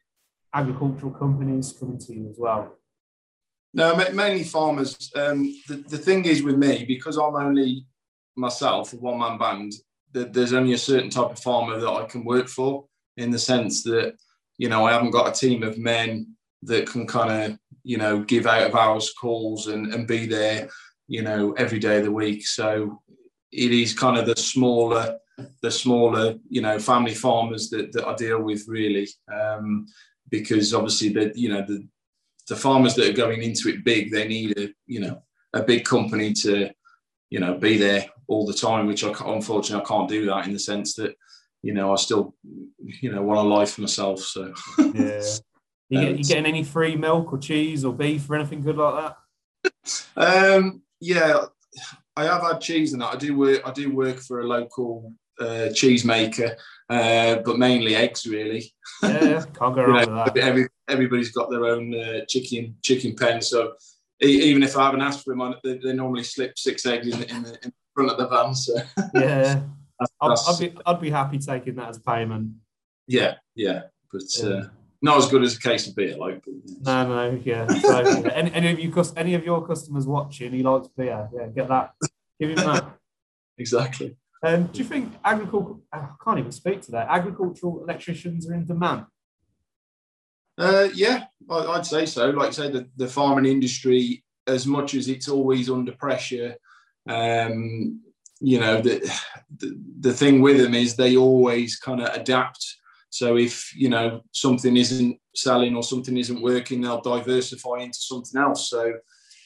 agricultural 0.54 1.12
companies 1.12 1.74
coming 1.78 1.98
to 1.98 2.14
you 2.14 2.28
as 2.28 2.36
well? 2.38 2.76
No, 3.74 3.96
mainly 4.12 4.44
farmers. 4.44 5.10
Um, 5.16 5.54
the, 5.66 5.76
the 5.76 5.98
thing 5.98 6.24
is 6.26 6.42
with 6.42 6.56
me, 6.56 6.84
because 6.86 7.16
I'm 7.16 7.36
only 7.36 7.86
myself, 8.36 8.92
a 8.92 8.96
one 8.96 9.18
man 9.18 9.38
band, 9.38 9.72
that 10.12 10.32
there's 10.32 10.52
only 10.52 10.74
a 10.74 10.78
certain 10.78 11.08
type 11.08 11.30
of 11.30 11.38
farmer 11.38 11.78
that 11.78 11.88
I 11.88 12.04
can 12.04 12.24
work 12.24 12.48
for 12.48 12.84
in 13.16 13.30
the 13.30 13.38
sense 13.38 13.82
that, 13.84 14.14
you 14.58 14.68
know, 14.68 14.84
I 14.84 14.92
haven't 14.92 15.10
got 15.10 15.28
a 15.28 15.40
team 15.40 15.62
of 15.62 15.78
men 15.78 16.36
that 16.62 16.86
can 16.86 17.06
kind 17.06 17.52
of, 17.52 17.58
you 17.82 17.96
know, 17.96 18.20
give 18.20 18.46
out 18.46 18.66
of 18.66 18.74
hours 18.74 19.12
calls 19.18 19.68
and, 19.68 19.92
and 19.94 20.06
be 20.06 20.26
there, 20.26 20.68
you 21.08 21.22
know, 21.22 21.52
every 21.52 21.78
day 21.78 21.98
of 21.98 22.04
the 22.04 22.12
week. 22.12 22.46
So 22.46 23.00
it 23.52 23.72
is 23.72 23.98
kind 23.98 24.18
of 24.18 24.26
the 24.26 24.36
smaller, 24.36 25.18
the 25.62 25.70
smaller, 25.70 26.34
you 26.48 26.60
know, 26.60 26.78
family 26.78 27.14
farmers 27.14 27.70
that, 27.70 27.92
that 27.92 28.06
I 28.06 28.14
deal 28.14 28.42
with 28.42 28.68
really. 28.68 29.08
Um, 29.32 29.86
because 30.30 30.72
obviously 30.72 31.08
the, 31.08 31.32
you 31.34 31.48
know, 31.48 31.64
the, 31.66 31.86
the 32.48 32.56
farmers 32.56 32.94
that 32.94 33.08
are 33.08 33.16
going 33.16 33.42
into 33.42 33.68
it 33.68 33.84
big, 33.84 34.10
they 34.10 34.26
need 34.26 34.58
a 34.58 34.68
you 34.86 35.00
know 35.00 35.22
a 35.54 35.62
big 35.62 35.84
company 35.84 36.32
to 36.32 36.70
you 37.30 37.40
know 37.40 37.54
be 37.54 37.76
there 37.78 38.06
all 38.28 38.46
the 38.46 38.54
time, 38.54 38.86
which 38.86 39.04
I 39.04 39.08
unfortunately 39.26 39.84
I 39.84 39.88
can't 39.88 40.08
do 40.08 40.26
that 40.26 40.46
in 40.46 40.52
the 40.52 40.58
sense 40.58 40.94
that 40.94 41.14
you 41.62 41.74
know 41.74 41.92
I 41.92 41.96
still 41.96 42.34
you 43.00 43.12
know 43.12 43.22
want 43.22 43.40
a 43.40 43.42
life 43.42 43.78
myself. 43.78 44.20
So 44.20 44.52
yeah, 44.78 45.22
you, 45.88 46.00
get, 46.00 46.18
you 46.18 46.24
getting 46.24 46.46
any 46.46 46.64
free 46.64 46.96
milk 46.96 47.32
or 47.32 47.38
cheese 47.38 47.84
or 47.84 47.92
beef 47.92 48.28
or 48.28 48.36
anything 48.36 48.62
good 48.62 48.76
like 48.76 48.94
that? 48.94 49.16
um, 50.16 50.82
yeah, 51.00 51.44
I 52.16 52.24
have 52.24 52.42
had 52.42 52.60
cheese 52.60 52.92
and 52.92 53.02
that. 53.02 53.14
I 53.14 53.16
do 53.16 53.36
work. 53.36 53.62
I 53.64 53.72
do 53.72 53.94
work 53.94 54.18
for 54.18 54.40
a 54.40 54.46
local 54.46 55.12
uh, 55.40 55.70
cheese 55.70 56.04
maker, 56.04 56.56
uh, 56.88 57.36
but 57.44 57.58
mainly 57.58 57.94
eggs 57.94 58.26
really. 58.26 58.72
Yeah, 59.02 59.44
can't 59.58 59.74
go 59.74 59.84
wrong 59.84 60.06
know, 60.06 60.24
with 60.24 60.34
that. 60.34 60.36
Every, 60.36 60.68
everybody's 60.92 61.32
got 61.32 61.50
their 61.50 61.66
own 61.66 61.94
uh, 61.94 62.24
chicken 62.28 62.76
chicken 62.82 63.16
pen, 63.16 63.40
so 63.40 63.74
even 64.20 64.62
if 64.62 64.76
I 64.76 64.84
haven't 64.84 65.02
asked 65.02 65.24
for 65.24 65.34
them, 65.34 65.54
they, 65.64 65.78
they 65.78 65.92
normally 65.92 66.22
slip 66.22 66.56
six 66.56 66.86
eggs 66.86 67.08
in, 67.08 67.22
in, 67.24 67.42
the, 67.42 67.58
in 67.64 67.72
front 67.94 68.10
of 68.10 68.18
the 68.18 68.28
van. 68.28 68.54
So 68.54 68.74
yeah, 69.14 69.62
I'd, 70.20 70.36
I'd, 70.48 70.58
be 70.60 70.74
I'd 70.86 71.00
be 71.00 71.10
happy 71.10 71.38
taking 71.38 71.74
that 71.76 71.88
as 71.88 71.98
payment. 71.98 72.52
Yeah, 73.06 73.34
yeah, 73.54 73.82
but. 74.12 74.22
Yeah. 74.38 74.48
Uh, 74.48 74.68
not 75.04 75.18
as 75.18 75.26
good 75.26 75.42
as 75.42 75.56
a 75.56 75.58
case 75.58 75.88
of 75.88 75.96
beer, 75.96 76.16
like. 76.16 76.44
No, 76.82 77.08
no, 77.08 77.40
yeah. 77.44 77.66
So. 77.66 77.98
Any, 78.34 78.54
any 78.54 78.70
of 78.70 78.78
you, 78.78 79.04
any 79.16 79.34
of 79.34 79.44
your 79.44 79.66
customers 79.66 80.06
watching, 80.06 80.52
he 80.52 80.62
likes 80.62 80.86
beer. 80.96 81.28
Yeah, 81.34 81.46
get 81.48 81.68
that. 81.68 81.94
Give 82.38 82.50
him 82.50 82.56
that. 82.56 82.84
exactly. 83.58 84.16
Um, 84.44 84.66
do 84.66 84.78
you 84.78 84.84
think 84.84 85.12
agricultural? 85.24 85.82
I 85.92 86.08
can't 86.22 86.38
even 86.38 86.52
speak 86.52 86.82
to 86.82 86.92
that. 86.92 87.08
Agricultural 87.10 87.82
electricians 87.82 88.48
are 88.48 88.54
in 88.54 88.64
demand. 88.64 89.06
Uh, 90.62 90.88
yeah, 90.94 91.24
I'd 91.50 91.86
say 91.86 92.06
so. 92.06 92.30
Like 92.30 92.48
I 92.48 92.52
say, 92.52 92.70
the, 92.70 92.88
the 92.96 93.08
farming 93.08 93.50
industry, 93.50 94.24
as 94.46 94.66
much 94.66 94.94
as 94.94 95.08
it's 95.08 95.28
always 95.28 95.68
under 95.68 95.92
pressure, 95.92 96.54
um, 97.08 98.00
you 98.40 98.60
know, 98.60 98.80
the, 98.80 99.00
the, 99.58 99.80
the 100.00 100.12
thing 100.12 100.40
with 100.40 100.58
them 100.58 100.74
is 100.74 100.94
they 100.94 101.16
always 101.16 101.76
kind 101.76 102.00
of 102.00 102.14
adapt. 102.14 102.64
So 103.10 103.36
if 103.36 103.74
you 103.76 103.88
know 103.88 104.22
something 104.32 104.76
isn't 104.76 105.18
selling 105.34 105.76
or 105.76 105.82
something 105.82 106.16
isn't 106.16 106.42
working, 106.42 106.80
they'll 106.80 107.00
diversify 107.00 107.80
into 107.80 107.98
something 107.98 108.40
else. 108.40 108.70
So 108.70 108.94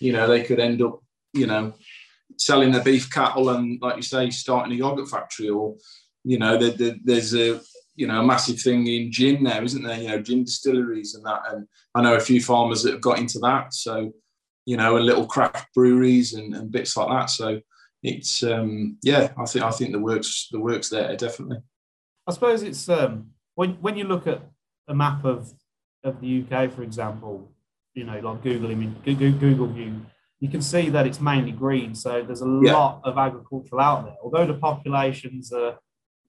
you 0.01 0.13
know 0.13 0.29
they 0.29 0.43
could 0.45 0.61
end 0.61 0.83
up, 0.83 1.03
you 1.33 1.47
know, 1.47 1.73
selling 2.39 2.73
their 2.73 2.85
beef 2.85 3.11
cattle 3.11 3.49
and, 3.51 3.81
like 3.81 3.97
you 3.97 4.03
say, 4.03 4.31
starting 4.31 4.73
a 4.73 4.77
yogurt 4.77 5.09
factory, 5.09 5.49
or 5.49 5.77
you 6.25 6.39
know, 6.39 6.59
the, 6.59 6.71
the, 6.71 7.01
there's 7.05 7.35
a 7.35 7.61
you 7.97 8.07
know 8.07 8.21
a 8.21 8.27
massive 8.27 8.61
thing 8.61 8.87
in 8.87 9.11
gin 9.11 9.43
now, 9.43 9.63
isn't 9.63 9.83
there? 9.83 9.99
You 9.99 10.09
know, 10.09 10.21
gin 10.21 10.45
distilleries 10.45 11.15
and 11.15 11.25
that. 11.25 11.43
And 11.51 11.67
I 11.95 12.03
know 12.03 12.15
a 12.15 12.21
few 12.21 12.41
farmers 12.41 12.83
that 12.83 12.93
have 12.93 13.01
got 13.01 13.19
into 13.19 13.39
that. 13.41 13.75
So 13.75 14.13
you 14.67 14.77
know, 14.77 14.99
a 14.99 14.99
little 14.99 15.27
craft 15.27 15.73
breweries 15.75 16.35
and, 16.35 16.55
and 16.55 16.71
bits 16.71 16.97
like 16.97 17.09
that. 17.09 17.31
So 17.31 17.61
it's 18.03 18.43
um, 18.43 18.99
yeah, 19.03 19.33
I 19.39 19.47
think 19.47 19.65
I 19.65 19.71
think 19.71 19.93
the 19.93 20.01
works 20.01 20.49
the 20.51 20.61
works 20.61 20.89
there 20.89 21.17
definitely. 21.17 21.59
I 22.27 22.33
suppose 22.33 22.63
it's 22.63 22.89
um, 22.89 23.31
when 23.55 23.73
when 23.81 23.97
you 23.97 24.05
look 24.05 24.27
at 24.27 24.43
a 24.89 24.95
map 24.95 25.25
of 25.25 25.53
of 26.05 26.21
the 26.21 26.43
UK, 26.43 26.73
for 26.73 26.83
example, 26.83 27.51
you 27.95 28.05
know, 28.05 28.19
like 28.19 28.43
Google 28.43 28.71
I 28.71 28.75
mean 28.75 28.97
Google, 29.05 29.33
Google 29.33 29.67
View, 29.69 30.03
you 30.41 30.49
can 30.49 30.61
see 30.61 30.91
that 30.91 31.07
it's 31.07 31.21
mainly 31.21 31.53
green. 31.53 31.95
So 31.95 32.23
there's 32.23 32.43
a 32.43 32.61
yeah. 32.63 32.75
lot 32.75 33.01
of 33.05 33.17
agricultural 33.17 33.81
out 33.81 34.05
there. 34.05 34.17
Although 34.23 34.47
the 34.47 34.59
populations 34.59 35.53
are 35.53 35.79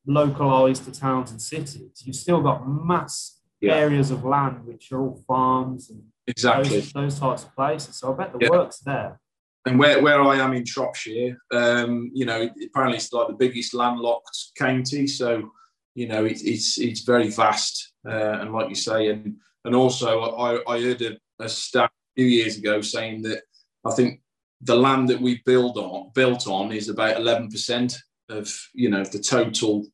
localized 0.07 0.85
to 0.85 0.91
towns 0.91 1.31
and 1.31 1.41
cities, 1.41 2.03
you've 2.03 2.15
still 2.15 2.41
got 2.41 2.67
mass 2.67 3.39
yeah. 3.61 3.75
areas 3.75 4.11
of 4.11 4.23
land 4.23 4.65
which 4.65 4.91
are 4.91 5.01
all 5.01 5.23
farms 5.27 5.89
and 5.89 6.03
exactly 6.27 6.79
those, 6.79 6.93
those 6.93 7.19
types 7.19 7.43
of 7.43 7.55
places. 7.55 7.97
So 7.97 8.13
I 8.13 8.17
bet 8.17 8.33
the 8.33 8.39
yeah. 8.41 8.49
work's 8.49 8.79
there. 8.79 9.19
And 9.65 9.77
where, 9.77 10.01
where 10.01 10.21
I 10.21 10.37
am 10.37 10.53
in 10.53 10.65
Shropshire, 10.65 11.37
um, 11.51 12.09
you 12.13 12.25
know, 12.25 12.49
apparently 12.65 12.97
it's 12.97 13.11
like 13.11 13.27
the 13.27 13.33
biggest 13.33 13.73
landlocked 13.73 14.51
county. 14.57 15.07
So, 15.07 15.51
you 15.93 16.07
know, 16.07 16.23
it, 16.23 16.41
it's 16.41 16.77
it's 16.79 17.01
very 17.01 17.29
vast. 17.29 17.91
Uh, 18.07 18.39
and 18.39 18.53
like 18.53 18.69
you 18.69 18.75
say, 18.75 19.09
and 19.09 19.35
and 19.65 19.75
also 19.75 20.21
I, 20.21 20.73
I 20.73 20.81
heard 20.81 21.01
a, 21.01 21.17
a 21.39 21.49
stat 21.49 21.89
a 21.89 22.21
few 22.21 22.27
years 22.27 22.57
ago 22.57 22.79
saying 22.79 23.23
that 23.23 23.41
I 23.85 23.91
think 23.91 24.21
the 24.61 24.75
land 24.75 25.09
that 25.09 25.19
we 25.19 25.41
build 25.45 25.77
on 25.77 26.11
built 26.13 26.47
on 26.47 26.71
is 26.71 26.87
about 26.87 27.17
11% 27.17 27.95
of 28.29 28.53
you 28.73 28.89
know 28.89 29.03
the 29.03 29.19
total 29.19 29.85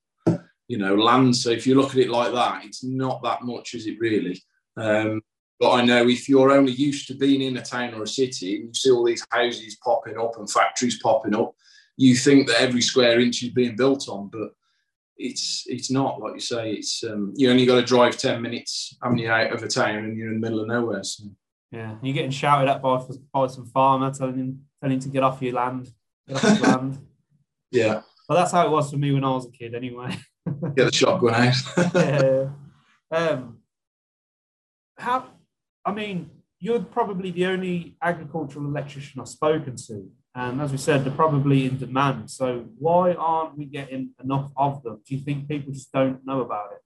you 0.68 0.78
know 0.78 0.96
land 0.96 1.36
so 1.36 1.50
if 1.50 1.68
you 1.68 1.76
look 1.76 1.92
at 1.92 1.98
it 1.98 2.10
like 2.10 2.34
that 2.34 2.64
it's 2.66 2.84
not 2.84 3.22
that 3.24 3.44
much 3.44 3.74
is 3.74 3.88
it 3.88 4.00
really 4.00 4.42
um, 4.78 5.22
but 5.60 5.72
I 5.72 5.86
know 5.86 6.08
if 6.08 6.28
you're 6.28 6.52
only 6.52 6.74
used 6.74 7.08
to 7.08 7.16
being 7.16 7.42
in 7.42 7.56
a 7.56 7.62
town 7.62 7.94
or 7.94 8.04
a 8.04 8.08
city 8.08 8.58
and 8.58 8.66
you 8.66 8.74
see 8.74 8.92
all 8.92 9.06
these 9.06 9.26
houses 9.30 9.78
popping 9.84 10.18
up 10.18 10.38
and 10.38 10.50
factories 10.50 11.02
popping 11.02 11.36
up, 11.36 11.54
you 11.96 12.16
think 12.16 12.48
that 12.48 12.60
every 12.60 12.82
square 12.82 13.20
inch 13.20 13.44
is 13.44 13.50
being 13.50 13.76
built 13.76 14.10
on, 14.10 14.30
but 14.30 14.50
it's 15.16 15.64
it's 15.68 15.92
not 15.92 16.20
like 16.20 16.34
you 16.34 16.40
say. 16.40 16.74
It's 16.74 17.04
um, 17.04 17.34
you 17.38 17.50
only 17.50 17.66
got 17.66 17.76
to 17.76 17.86
drive 17.86 18.18
ten 18.18 18.42
minutes, 18.42 18.98
haven't 19.02 19.20
you, 19.20 19.30
out 19.30 19.54
of 19.54 19.64
a 19.64 19.68
town, 19.68 20.00
and 20.00 20.18
you're 20.18 20.34
in 20.34 20.42
the 20.42 20.46
middle 20.46 20.60
of 20.60 20.68
nowhere. 20.68 21.04
So. 21.04 21.26
Yeah, 21.72 21.96
you're 22.02 22.14
getting 22.14 22.32
shouted 22.32 22.70
at 22.70 22.82
by, 22.82 23.02
by 23.32 23.48
some 23.48 23.66
farmer 23.66 24.12
telling 24.12 24.36
him 24.36 24.66
telling 24.82 24.96
him 24.96 25.02
to 25.02 25.10
get 25.10 25.24
off 25.24 25.42
your 25.42 25.54
land, 25.54 25.92
get 26.28 26.44
off 26.44 26.62
land. 26.68 27.00
Yeah. 27.72 28.02
Well, 28.28 28.38
that's 28.38 28.52
how 28.52 28.66
it 28.66 28.72
was 28.72 28.92
for 28.92 28.98
me 28.98 29.12
when 29.12 29.24
I 29.24 29.32
was 29.32 29.46
a 29.46 29.52
kid, 29.52 29.76
anyway. 29.76 30.18
get 30.76 30.86
the 30.86 30.92
shotgun 30.92 31.34
out. 31.36 31.96
yeah. 31.96 32.50
Um, 33.12 33.60
how 34.98 35.28
I 35.86 35.92
mean, 35.92 36.30
you're 36.60 36.82
probably 36.82 37.32
the 37.32 37.46
only 37.46 37.98
agricultural 38.02 38.66
electrician 38.66 39.20
I've 39.20 39.28
spoken 39.28 39.76
to. 39.88 40.10
And 40.36 40.62
as 40.62 40.72
we 40.72 40.78
said, 40.78 41.04
they're 41.04 41.14
probably 41.14 41.66
in 41.66 41.78
demand. 41.78 42.32
So 42.32 42.66
why 42.80 43.14
aren't 43.14 43.58
we 43.58 43.66
getting 43.66 44.12
enough 44.24 44.50
of 44.58 44.82
them? 44.82 45.02
Do 45.06 45.16
you 45.16 45.22
think 45.22 45.48
people 45.48 45.74
just 45.74 45.92
don't 45.92 46.26
know 46.26 46.42
about 46.42 46.72
it? 46.72 46.80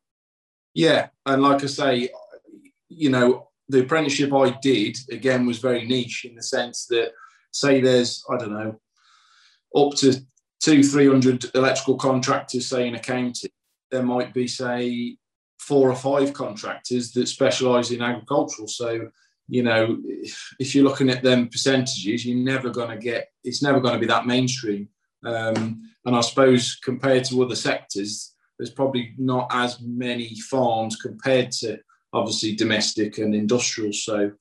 Yeah. 0.73 1.07
And 1.25 1.41
like 1.41 1.63
I 1.63 1.67
say, 1.67 2.09
you 2.89 3.09
know, 3.09 3.49
the 3.69 3.81
apprenticeship 3.81 4.33
I 4.33 4.51
did, 4.61 4.97
again, 5.11 5.45
was 5.45 5.59
very 5.59 5.85
niche 5.85 6.25
in 6.25 6.35
the 6.35 6.43
sense 6.43 6.87
that, 6.87 7.11
say, 7.51 7.79
there's, 7.79 8.23
I 8.29 8.37
don't 8.37 8.53
know, 8.53 8.79
up 9.75 9.93
to 9.97 10.19
two, 10.61 10.83
300 10.83 11.55
electrical 11.55 11.95
contractors, 11.95 12.67
say, 12.67 12.87
in 12.87 12.95
a 12.95 12.99
county. 12.99 13.49
There 13.91 14.03
might 14.03 14.33
be, 14.33 14.47
say, 14.47 15.17
four 15.59 15.89
or 15.89 15.95
five 15.95 16.33
contractors 16.33 17.11
that 17.13 17.27
specialise 17.27 17.91
in 17.91 18.01
agricultural. 18.01 18.67
So, 18.67 19.09
you 19.47 19.63
know, 19.63 19.97
if, 20.05 20.55
if, 20.59 20.75
you're 20.75 20.83
looking 20.83 21.09
at 21.09 21.23
them 21.23 21.47
percentages, 21.47 22.25
you're 22.25 22.37
never 22.37 22.69
going 22.69 22.89
to 22.89 22.97
get. 22.97 23.29
It's 23.43 23.63
never 23.63 23.79
going 23.79 23.93
to 23.93 23.99
be 23.99 24.07
that 24.07 24.27
mainstream. 24.27 24.89
Um, 25.25 25.81
and 26.05 26.15
I 26.15 26.21
suppose 26.21 26.77
compared 26.83 27.25
to 27.25 27.43
other 27.43 27.55
sectors, 27.55 28.33
there's 28.57 28.71
probably 28.71 29.13
not 29.17 29.47
as 29.51 29.79
many 29.81 30.35
farms 30.49 30.95
compared 30.95 31.51
to 31.51 31.79
obviously 32.13 32.55
domestic 32.55 33.17
and 33.17 33.35
industrial. 33.35 33.93
So, 33.93 34.31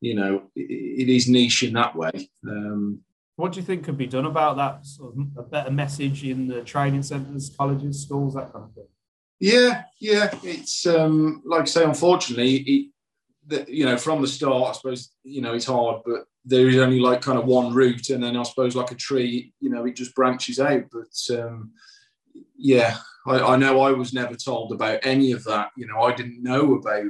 you 0.00 0.14
know, 0.14 0.50
it, 0.54 1.08
it 1.08 1.08
is 1.08 1.28
niche 1.28 1.62
in 1.62 1.74
that 1.74 1.96
way. 1.96 2.30
Um, 2.46 3.00
what 3.36 3.52
do 3.52 3.60
you 3.60 3.66
think 3.66 3.84
could 3.84 3.98
be 3.98 4.06
done 4.06 4.26
about 4.26 4.56
that? 4.56 4.86
Sort 4.86 5.14
of 5.16 5.26
a 5.36 5.42
better 5.42 5.70
message 5.70 6.24
in 6.24 6.46
the 6.46 6.62
training 6.62 7.02
centres, 7.02 7.54
colleges, 7.56 8.02
schools, 8.02 8.34
that 8.34 8.52
kind 8.52 8.64
of 8.64 8.74
thing. 8.74 8.86
Yeah, 9.40 9.82
yeah. 10.00 10.30
It's 10.42 10.86
um, 10.86 11.42
like 11.44 11.62
I 11.62 11.64
say, 11.64 11.84
unfortunately, 11.84 12.56
it, 12.56 12.90
the, 13.46 13.64
you 13.68 13.84
know, 13.84 13.96
from 13.96 14.22
the 14.22 14.28
start, 14.28 14.70
I 14.70 14.72
suppose 14.72 15.10
you 15.24 15.40
know 15.40 15.54
it's 15.54 15.66
hard, 15.66 16.02
but 16.06 16.26
there 16.44 16.68
is 16.68 16.78
only 16.78 17.00
like 17.00 17.22
kind 17.22 17.38
of 17.38 17.46
one 17.46 17.74
route, 17.74 18.10
and 18.10 18.22
then 18.22 18.36
I 18.36 18.42
suppose 18.44 18.76
like 18.76 18.92
a 18.92 18.96
tree, 18.96 19.52
you 19.60 19.70
know, 19.70 19.84
it 19.84 19.96
just 19.96 20.14
branches 20.14 20.60
out. 20.60 20.84
But 20.92 21.36
um, 21.36 21.72
yeah, 22.56 22.96
I, 23.26 23.40
I 23.40 23.56
know 23.56 23.80
I 23.80 23.90
was 23.90 24.14
never 24.14 24.36
told 24.36 24.72
about 24.72 25.00
any 25.02 25.32
of 25.32 25.42
that. 25.44 25.70
You 25.76 25.88
know, 25.88 26.02
I 26.02 26.14
didn't 26.14 26.42
know 26.42 26.74
about 26.74 27.06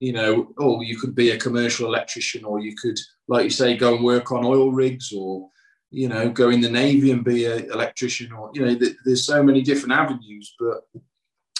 you 0.00 0.12
know, 0.12 0.52
oh, 0.58 0.80
you 0.80 0.98
could 0.98 1.14
be 1.14 1.30
a 1.30 1.38
commercial 1.38 1.86
electrician, 1.86 2.44
or 2.44 2.60
you 2.60 2.74
could, 2.76 2.98
like 3.26 3.44
you 3.44 3.50
say, 3.50 3.76
go 3.76 3.94
and 3.94 4.04
work 4.04 4.32
on 4.32 4.44
oil 4.44 4.72
rigs, 4.72 5.12
or 5.12 5.48
you 5.90 6.08
know, 6.08 6.28
go 6.28 6.50
in 6.50 6.60
the 6.60 6.70
navy 6.70 7.10
and 7.12 7.24
be 7.24 7.46
an 7.46 7.70
electrician, 7.72 8.32
or 8.32 8.50
you 8.54 8.64
know, 8.64 8.78
there's 9.04 9.24
so 9.24 9.42
many 9.42 9.62
different 9.62 9.92
avenues. 9.92 10.54
But 10.58 10.82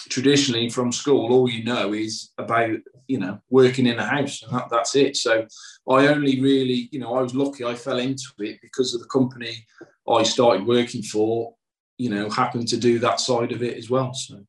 traditionally 0.09 0.69
from 0.69 0.91
school, 0.91 1.31
all 1.31 1.49
you 1.49 1.63
know 1.63 1.93
is 1.93 2.31
about, 2.37 2.77
you 3.07 3.19
know, 3.19 3.39
working 3.49 3.85
in 3.85 3.99
a 3.99 4.05
house 4.05 4.43
and 4.43 4.51
that, 4.53 4.67
that's 4.69 4.95
it. 4.95 5.15
So 5.15 5.45
I 5.89 6.07
only 6.07 6.41
really, 6.41 6.89
you 6.91 6.99
know, 6.99 7.15
I 7.15 7.21
was 7.21 7.35
lucky 7.35 7.63
I 7.63 7.75
fell 7.75 7.99
into 7.99 8.29
it 8.39 8.59
because 8.61 8.93
of 8.93 9.01
the 9.01 9.07
company 9.07 9.65
I 10.07 10.23
started 10.23 10.65
working 10.65 11.03
for, 11.03 11.53
you 11.97 12.09
know, 12.09 12.29
happened 12.29 12.67
to 12.69 12.77
do 12.77 12.99
that 12.99 13.19
side 13.19 13.51
of 13.51 13.63
it 13.63 13.77
as 13.77 13.89
well. 13.89 14.13
So, 14.13 14.43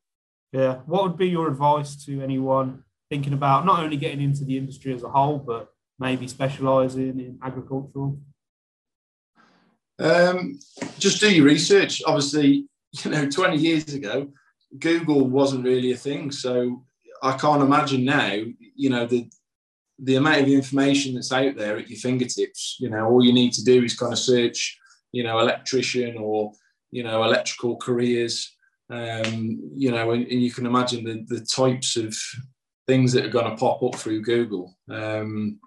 yeah. 0.51 0.75
What 0.85 1.03
would 1.03 1.17
be 1.17 1.29
your 1.29 1.47
advice 1.47 2.03
to 2.05 2.21
anyone 2.21 2.83
thinking 3.09 3.33
about 3.33 3.65
not 3.65 3.83
only 3.83 3.97
getting 3.97 4.21
into 4.21 4.43
the 4.45 4.57
industry 4.57 4.93
as 4.93 5.03
a 5.03 5.09
whole, 5.09 5.37
but 5.37 5.73
maybe 5.99 6.27
specialising 6.27 7.19
in 7.19 7.39
agricultural? 7.43 8.19
Um, 10.01 10.59
just 10.97 11.19
do 11.19 11.33
your 11.33 11.45
research. 11.45 12.01
Obviously, 12.05 12.67
you 13.03 13.11
know, 13.11 13.29
20 13.29 13.57
years 13.57 13.93
ago, 13.93 14.29
Google 14.79 15.27
wasn't 15.27 15.65
really 15.65 15.91
a 15.91 15.97
thing. 15.97 16.31
So 16.31 16.83
I 17.21 17.37
can't 17.37 17.61
imagine 17.61 18.05
now, 18.05 18.37
you 18.75 18.89
know, 18.89 19.05
the 19.05 19.29
the 20.03 20.15
amount 20.15 20.41
of 20.41 20.47
information 20.47 21.13
that's 21.13 21.31
out 21.31 21.55
there 21.55 21.77
at 21.77 21.87
your 21.87 21.99
fingertips. 21.99 22.77
You 22.79 22.89
know, 22.89 23.05
all 23.05 23.23
you 23.23 23.33
need 23.33 23.53
to 23.53 23.63
do 23.63 23.83
is 23.83 23.95
kind 23.95 24.11
of 24.11 24.17
search, 24.17 24.79
you 25.11 25.23
know, 25.23 25.39
electrician 25.39 26.17
or 26.17 26.53
you 26.91 27.03
know, 27.03 27.23
electrical 27.23 27.77
careers. 27.77 28.55
Um, 28.89 29.71
you 29.73 29.89
know, 29.91 30.11
and, 30.11 30.27
and, 30.27 30.41
you 30.41 30.51
can 30.51 30.65
imagine 30.65 31.05
the 31.05 31.23
the 31.33 31.45
types 31.45 31.95
of 31.95 32.13
things 32.87 33.13
that 33.13 33.25
are 33.25 33.29
going 33.29 33.49
to 33.49 33.55
pop 33.55 33.81
up 33.81 33.95
through 33.95 34.21
Google. 34.21 34.75
Um, 34.89 35.59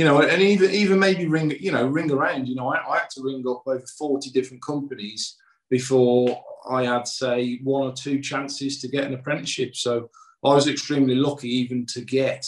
you 0.00 0.06
know, 0.06 0.22
and 0.22 0.40
even 0.40 0.70
even 0.70 0.98
maybe 0.98 1.26
ring, 1.26 1.50
you 1.60 1.72
know, 1.72 1.86
ring 1.86 2.10
around. 2.10 2.48
You 2.48 2.54
know, 2.54 2.68
I, 2.72 2.76
I 2.90 2.98
had 3.00 3.10
to 3.10 3.22
ring 3.22 3.44
up 3.46 3.64
over 3.66 3.84
forty 3.98 4.30
different 4.30 4.62
companies 4.62 5.36
before 5.68 6.42
I 6.76 6.84
had, 6.84 7.06
say, 7.06 7.60
one 7.62 7.88
or 7.88 7.92
two 7.92 8.18
chances 8.30 8.80
to 8.80 8.88
get 8.88 9.04
an 9.04 9.12
apprenticeship. 9.12 9.76
So 9.76 10.08
I 10.42 10.54
was 10.54 10.68
extremely 10.68 11.16
lucky 11.16 11.50
even 11.60 11.84
to 11.94 12.00
get, 12.00 12.46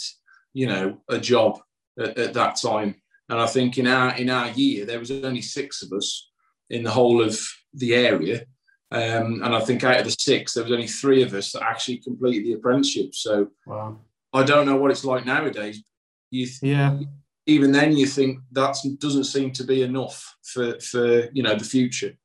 you 0.53 0.65
know, 0.65 0.97
a 1.09 1.19
job 1.19 1.59
at, 1.99 2.17
at 2.17 2.33
that 2.33 2.55
time. 2.55 2.95
And 3.29 3.39
I 3.39 3.45
think 3.45 3.77
in 3.77 3.85
our 3.85 4.09
in 4.17 4.31
our 4.31 4.49
year 4.49 4.85
there 4.87 5.03
was 5.03 5.11
only 5.11 5.43
six 5.43 5.83
of 5.83 5.91
us 5.93 6.31
in 6.71 6.81
the 6.83 6.95
whole 6.97 7.21
of 7.21 7.39
the 7.75 7.93
area. 7.93 8.37
Um, 8.89 9.43
and 9.43 9.53
I 9.55 9.59
think 9.59 9.83
out 9.83 9.99
of 9.99 10.05
the 10.05 10.15
six, 10.19 10.53
there 10.53 10.63
was 10.63 10.73
only 10.73 10.87
three 10.87 11.21
of 11.21 11.33
us 11.35 11.51
that 11.51 11.61
actually 11.61 11.97
completed 11.97 12.45
the 12.45 12.53
apprenticeship. 12.53 13.13
So 13.13 13.49
wow. 13.67 13.99
I 14.33 14.41
don't 14.41 14.65
know 14.65 14.77
what 14.77 14.89
it's 14.89 15.05
like 15.05 15.23
nowadays. 15.23 15.83
You 16.31 16.47
th- 16.47 16.63
yeah. 16.63 16.97
Even 17.45 17.71
then, 17.71 17.95
you 17.95 18.05
think 18.05 18.39
that 18.51 18.77
doesn't 18.99 19.25
seem 19.25 19.51
to 19.51 19.63
be 19.63 19.81
enough 19.83 20.35
for 20.43 20.79
for 20.79 21.29
you 21.33 21.43
know 21.43 21.55
the 21.55 21.65
future 21.65 22.17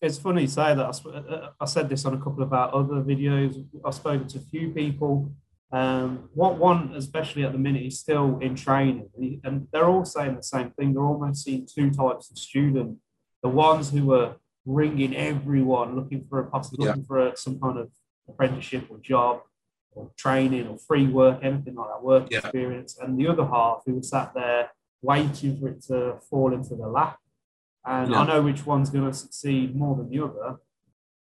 it's 0.00 0.18
funny 0.18 0.42
you 0.42 0.48
say 0.48 0.74
that. 0.74 1.00
I, 1.06 1.48
I, 1.60 1.66
said 1.66 1.88
this 1.88 2.04
on 2.04 2.14
a 2.14 2.18
couple 2.18 2.42
of 2.42 2.52
our 2.52 2.74
other 2.74 3.02
videos. 3.02 3.64
I've 3.84 3.94
spoken 3.94 4.28
to 4.28 4.38
a 4.38 4.42
few 4.42 4.70
people. 4.70 5.32
Um, 5.72 6.30
what 6.34 6.56
one, 6.56 6.94
especially 6.94 7.44
at 7.44 7.52
the 7.52 7.58
minute, 7.58 7.82
is 7.82 7.98
still 7.98 8.38
in 8.38 8.54
training, 8.54 9.10
and 9.44 9.66
they're 9.72 9.88
all 9.88 10.04
saying 10.04 10.36
the 10.36 10.42
same 10.42 10.70
thing. 10.70 10.94
They're 10.94 11.02
almost 11.02 11.44
seeing 11.44 11.66
two 11.66 11.90
types 11.90 12.30
of 12.30 12.38
student: 12.38 12.98
the 13.42 13.48
ones 13.48 13.90
who 13.90 14.12
are 14.14 14.36
ringing 14.64 15.16
everyone, 15.16 15.96
looking 15.96 16.24
for 16.28 16.40
a 16.40 16.50
possible, 16.50 16.84
yeah. 16.84 16.90
looking 16.90 17.04
for 17.04 17.28
a, 17.28 17.36
some 17.36 17.58
kind 17.60 17.78
of 17.78 17.90
apprenticeship 18.28 18.86
or 18.90 18.98
job 18.98 19.40
or 19.98 20.10
training 20.16 20.66
or 20.66 20.78
free 20.78 21.06
work, 21.06 21.40
anything 21.42 21.74
like 21.74 21.88
that, 21.88 22.02
work 22.02 22.28
yeah. 22.30 22.38
experience, 22.38 22.98
and 23.00 23.18
the 23.18 23.28
other 23.28 23.44
half 23.44 23.82
who 23.84 23.94
was 23.94 24.08
sat 24.08 24.32
there 24.34 24.70
waiting 25.02 25.58
for 25.58 25.68
it 25.68 25.82
to 25.82 26.16
fall 26.28 26.52
into 26.52 26.74
the 26.74 26.86
lap 26.86 27.18
and 27.88 28.10
yeah. 28.10 28.20
I 28.20 28.26
know 28.26 28.42
which 28.42 28.66
one's 28.66 28.90
going 28.90 29.10
to 29.10 29.16
succeed 29.16 29.74
more 29.74 29.96
than 29.96 30.10
the 30.10 30.22
other. 30.22 30.56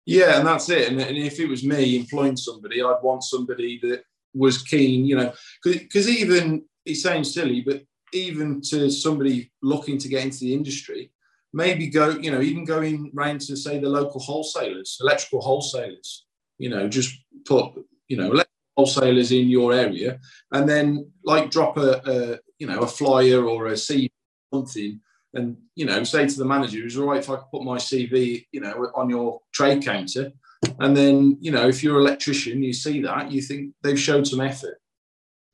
Yeah, 0.05 0.37
and 0.37 0.47
that's 0.47 0.69
it. 0.69 0.91
And, 0.91 0.99
and 0.99 1.17
if 1.17 1.39
it 1.39 1.47
was 1.47 1.63
me 1.63 1.95
employing 1.95 2.37
somebody, 2.37 2.81
I'd 2.81 3.03
want 3.03 3.23
somebody 3.23 3.79
that 3.83 4.03
was 4.33 4.61
keen, 4.61 5.05
you 5.05 5.15
know, 5.15 5.33
because 5.63 6.09
even 6.09 6.65
it 6.85 6.95
sounds 6.95 7.33
silly, 7.33 7.61
but 7.61 7.83
even 8.13 8.61
to 8.69 8.89
somebody 8.89 9.51
looking 9.61 9.97
to 9.99 10.07
get 10.07 10.23
into 10.23 10.39
the 10.39 10.53
industry, 10.53 11.11
maybe 11.53 11.87
go, 11.87 12.09
you 12.09 12.31
know, 12.31 12.41
even 12.41 12.65
going 12.65 13.11
round 13.13 13.41
to 13.41 13.55
say 13.55 13.79
the 13.79 13.89
local 13.89 14.19
wholesalers, 14.19 14.97
electrical 15.01 15.41
wholesalers, 15.41 16.25
you 16.57 16.69
know, 16.69 16.87
just 16.87 17.15
put, 17.45 17.73
you 18.07 18.17
know, 18.17 18.29
wholesalers 18.75 19.31
in 19.31 19.47
your 19.49 19.73
area, 19.73 20.19
and 20.51 20.67
then 20.67 21.11
like 21.23 21.51
drop 21.51 21.77
a, 21.77 22.01
a 22.05 22.39
you 22.59 22.67
know 22.67 22.79
a 22.79 22.87
flyer 22.87 23.45
or 23.45 23.67
a 23.67 23.73
CV 23.73 24.09
something, 24.53 24.99
and 25.33 25.57
you 25.75 25.85
know 25.85 26.03
say 26.03 26.27
to 26.27 26.37
the 26.37 26.45
manager, 26.45 26.85
"Is 26.85 26.97
all 26.97 27.07
right 27.07 27.19
if 27.19 27.29
I 27.29 27.35
could 27.35 27.51
put 27.51 27.63
my 27.63 27.77
CV, 27.77 28.45
you 28.51 28.61
know, 28.61 28.91
on 28.95 29.09
your 29.09 29.41
trade 29.53 29.83
counter?" 29.83 30.31
And 30.79 30.95
then 30.95 31.37
you 31.41 31.51
know 31.51 31.67
if 31.67 31.83
you're 31.83 31.99
an 31.99 32.05
electrician, 32.05 32.63
you 32.63 32.73
see 32.73 33.01
that 33.01 33.31
you 33.31 33.41
think 33.41 33.73
they've 33.83 33.99
showed 33.99 34.27
some 34.27 34.41
effort. 34.41 34.79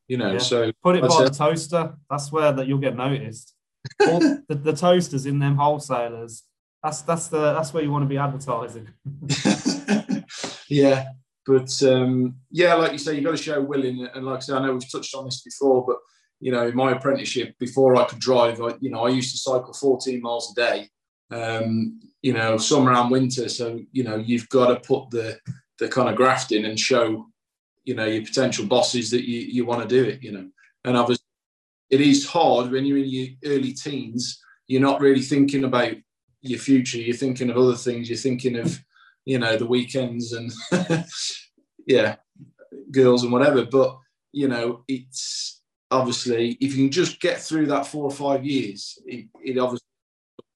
You 0.07 0.17
know, 0.17 0.33
yeah. 0.33 0.39
so 0.39 0.71
put 0.83 0.97
it 0.97 1.01
by 1.01 1.23
the 1.23 1.29
toaster. 1.29 1.93
That's 2.09 2.31
where 2.31 2.51
that 2.51 2.67
you'll 2.67 2.79
get 2.79 2.97
noticed. 2.97 3.53
All 4.07 4.19
the, 4.49 4.55
the 4.55 4.73
toasters 4.73 5.25
in 5.25 5.39
them 5.39 5.55
wholesalers. 5.55 6.43
That's 6.83 7.01
that's 7.03 7.27
the 7.27 7.53
that's 7.53 7.73
where 7.73 7.83
you 7.83 7.91
want 7.91 8.03
to 8.03 8.09
be 8.09 8.17
advertising. 8.17 8.89
yeah, 10.67 11.05
but 11.45 11.71
um, 11.83 12.35
yeah, 12.51 12.75
like 12.75 12.91
you 12.91 12.97
say, 12.97 13.15
you've 13.15 13.23
got 13.23 13.31
to 13.31 13.37
show 13.37 13.61
willing. 13.61 14.07
And 14.13 14.25
like 14.25 14.37
I 14.37 14.39
said, 14.39 14.57
I 14.57 14.65
know 14.65 14.73
we've 14.73 14.91
touched 14.91 15.15
on 15.15 15.25
this 15.25 15.41
before, 15.41 15.85
but 15.85 15.97
you 16.39 16.51
know, 16.51 16.67
in 16.67 16.75
my 16.75 16.91
apprenticeship, 16.91 17.55
before 17.59 17.95
I 17.95 18.05
could 18.05 18.19
drive, 18.19 18.61
I, 18.61 18.75
you 18.79 18.89
know, 18.89 19.05
I 19.05 19.09
used 19.09 19.31
to 19.31 19.37
cycle 19.37 19.73
14 19.73 20.21
miles 20.21 20.51
a 20.51 20.61
day. 20.61 20.89
Um, 21.31 21.99
you 22.21 22.33
know, 22.33 22.57
summer 22.57 22.91
and 22.93 23.09
winter. 23.09 23.47
So 23.49 23.79
you 23.91 24.03
know, 24.03 24.17
you've 24.17 24.49
got 24.49 24.67
to 24.67 24.75
put 24.87 25.09
the 25.09 25.39
the 25.79 25.87
kind 25.87 26.09
of 26.09 26.15
graft 26.15 26.51
in 26.51 26.65
and 26.65 26.79
show, 26.79 27.25
you 27.83 27.95
know, 27.95 28.05
your 28.05 28.23
potential 28.23 28.65
bosses 28.65 29.09
that 29.11 29.27
you 29.27 29.39
you 29.39 29.65
want 29.65 29.81
to 29.81 29.87
do 29.87 30.07
it. 30.09 30.21
You 30.21 30.33
know, 30.33 30.49
and 30.83 30.97
obviously, 30.97 31.25
it 31.89 32.01
is 32.01 32.27
hard 32.27 32.71
when 32.71 32.85
you're 32.85 32.97
in 32.97 33.09
your 33.09 33.27
early 33.45 33.73
teens. 33.73 34.39
You're 34.67 34.81
not 34.81 35.01
really 35.01 35.21
thinking 35.21 35.63
about 35.63 35.93
your 36.41 36.59
future. 36.59 36.97
You're 36.97 37.15
thinking 37.15 37.49
of 37.49 37.57
other 37.57 37.75
things. 37.75 38.09
You're 38.09 38.17
thinking 38.17 38.57
of 38.57 38.79
you 39.25 39.39
know 39.39 39.57
the 39.57 39.65
weekends 39.65 40.33
and 40.33 40.51
yeah 41.87 42.15
girls 42.91 43.23
and 43.23 43.31
whatever 43.31 43.65
but 43.65 43.97
you 44.31 44.47
know 44.47 44.83
it's 44.87 45.61
obviously 45.89 46.57
if 46.61 46.75
you 46.75 46.85
can 46.85 46.91
just 46.91 47.19
get 47.19 47.39
through 47.39 47.67
that 47.67 47.85
four 47.85 48.05
or 48.05 48.11
five 48.11 48.45
years 48.45 48.97
it, 49.05 49.27
it 49.43 49.57
obviously 49.57 49.85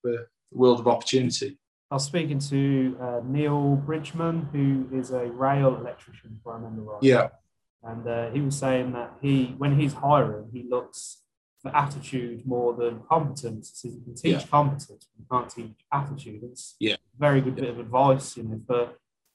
a 0.06 0.18
world 0.52 0.80
of 0.80 0.88
opportunity 0.88 1.58
I 1.92 1.96
was 1.96 2.06
speaking 2.06 2.40
to 2.40 2.98
uh, 3.00 3.22
Neil 3.24 3.76
Bridgman, 3.76 4.50
who 4.52 4.88
is 4.92 5.12
a 5.12 5.28
rail 5.28 5.76
electrician, 5.76 6.40
if 6.42 6.48
I 6.48 6.56
remember 6.56 6.82
right. 6.82 7.04
Yeah. 7.04 7.28
And 7.84 8.08
uh, 8.08 8.32
he 8.32 8.42
was 8.42 8.58
saying 8.58 8.94
that 8.94 9.14
he, 9.22 9.54
when 9.60 9.80
he's 9.80 9.94
hiring, 9.94 10.50
he 10.52 10.66
looks 10.68 11.22
attitude 11.74 12.46
more 12.46 12.74
than 12.74 13.02
competence. 13.10 13.72
So 13.76 13.88
you 13.90 14.02
can 14.04 14.16
teach 14.16 14.42
yeah. 14.42 14.48
competence, 14.48 14.86
but 14.88 15.20
you 15.20 15.26
can't 15.32 15.50
teach 15.50 15.86
attitude. 15.92 16.42
It's 16.44 16.76
yeah. 16.80 16.96
a 16.96 17.20
very 17.20 17.42
good 17.42 17.56
bit 17.56 17.70
of 17.70 17.80
advice, 17.80 18.38
you 18.38 18.44
know, 18.44 18.62
for, 18.68 18.90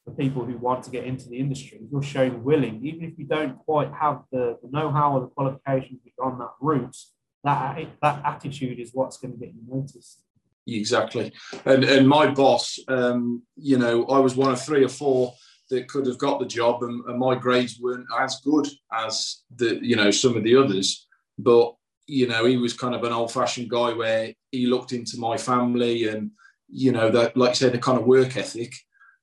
for 0.05 0.11
people 0.13 0.45
who 0.45 0.57
want 0.59 0.85
to 0.85 0.91
get 0.91 1.05
into 1.05 1.29
the 1.29 1.39
industry. 1.39 1.79
If 1.83 1.91
you're 1.91 2.03
showing 2.03 2.45
willing, 2.45 2.85
even 2.85 3.05
if 3.05 3.19
you 3.19 3.27
don't 3.27 3.59
quite 3.59 3.93
have 3.93 4.23
the, 4.31 4.59
the 4.63 4.71
know-how 4.71 5.15
or 5.15 5.21
the 5.21 5.27
qualifications 5.29 6.03
to 6.05 6.11
go 6.19 6.27
on 6.27 6.39
that 6.39 6.55
route, 6.61 6.97
that 7.43 7.87
that 8.03 8.23
attitude 8.25 8.79
is 8.79 8.91
what's 8.93 9.17
going 9.17 9.33
to 9.33 9.39
get 9.39 9.55
you 9.55 9.63
noticed. 9.67 10.23
Exactly. 10.67 11.33
And 11.65 11.85
and 11.85 12.07
my 12.07 12.31
boss, 12.31 12.79
um, 12.89 13.43
you 13.57 13.79
know, 13.79 14.05
I 14.07 14.19
was 14.19 14.37
one 14.37 14.53
of 14.53 14.63
three 14.63 14.85
or 14.85 14.89
four 14.89 15.33
that 15.71 15.89
could 15.89 16.07
have 16.07 16.19
got 16.19 16.39
the 16.39 16.47
job, 16.47 16.83
and, 16.83 17.05
and 17.07 17.19
my 17.19 17.35
grades 17.35 17.79
weren't 17.81 18.07
as 18.19 18.41
good 18.45 18.69
as 18.93 19.43
the 19.57 19.79
you 19.83 19.97
know 19.97 20.11
some 20.11 20.37
of 20.37 20.45
the 20.45 20.57
others. 20.57 21.07
But 21.39 21.75
you 22.11 22.27
know, 22.27 22.45
he 22.45 22.57
was 22.57 22.75
kind 22.75 22.95
of 22.95 23.05
an 23.05 23.13
old 23.13 23.33
fashioned 23.33 23.71
guy 23.71 23.93
where 23.93 24.35
he 24.51 24.67
looked 24.67 24.93
into 24.93 25.17
my 25.17 25.37
family 25.37 26.09
and, 26.09 26.33
you 26.69 26.91
know, 26.91 27.09
that, 27.09 27.37
like 27.37 27.51
I 27.51 27.55
said, 27.55 27.73
the 27.73 27.79
kind 27.79 27.99
of 27.99 28.05
work 28.05 28.37
ethic. 28.37 28.75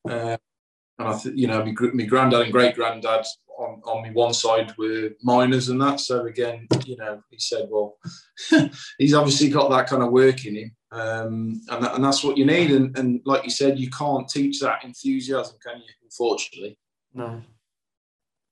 Uh, 0.09 0.37
and 0.97 1.07
I, 1.09 1.17
th- 1.17 1.35
you 1.35 1.47
know, 1.47 1.65
my, 1.65 1.73
my 1.93 2.03
granddad 2.05 2.43
and 2.43 2.51
great 2.51 2.75
granddad 2.75 3.25
on, 3.59 3.81
on 3.83 4.03
me 4.03 4.11
one 4.11 4.33
side 4.33 4.73
were 4.77 5.09
miners 5.21 5.67
and 5.67 5.81
that. 5.81 5.99
So 5.99 6.27
again, 6.27 6.65
you 6.85 6.95
know, 6.95 7.21
he 7.29 7.37
said, 7.39 7.67
well, 7.69 7.97
he's 8.97 9.13
obviously 9.13 9.49
got 9.49 9.69
that 9.71 9.87
kind 9.87 10.01
of 10.01 10.11
work 10.11 10.45
in 10.45 10.55
him. 10.55 10.71
Um, 10.89 11.61
and, 11.69 11.83
that, 11.83 11.95
and 11.95 12.03
that's 12.05 12.23
what 12.23 12.37
you 12.37 12.45
need. 12.45 12.71
And, 12.71 12.97
and 12.97 13.19
like 13.25 13.43
you 13.43 13.49
said, 13.49 13.77
you 13.77 13.89
can't 13.89 14.29
teach 14.29 14.61
that 14.61 14.85
enthusiasm, 14.85 15.57
can 15.61 15.79
you? 15.79 15.93
Unfortunately. 16.03 16.79
No, 17.13 17.41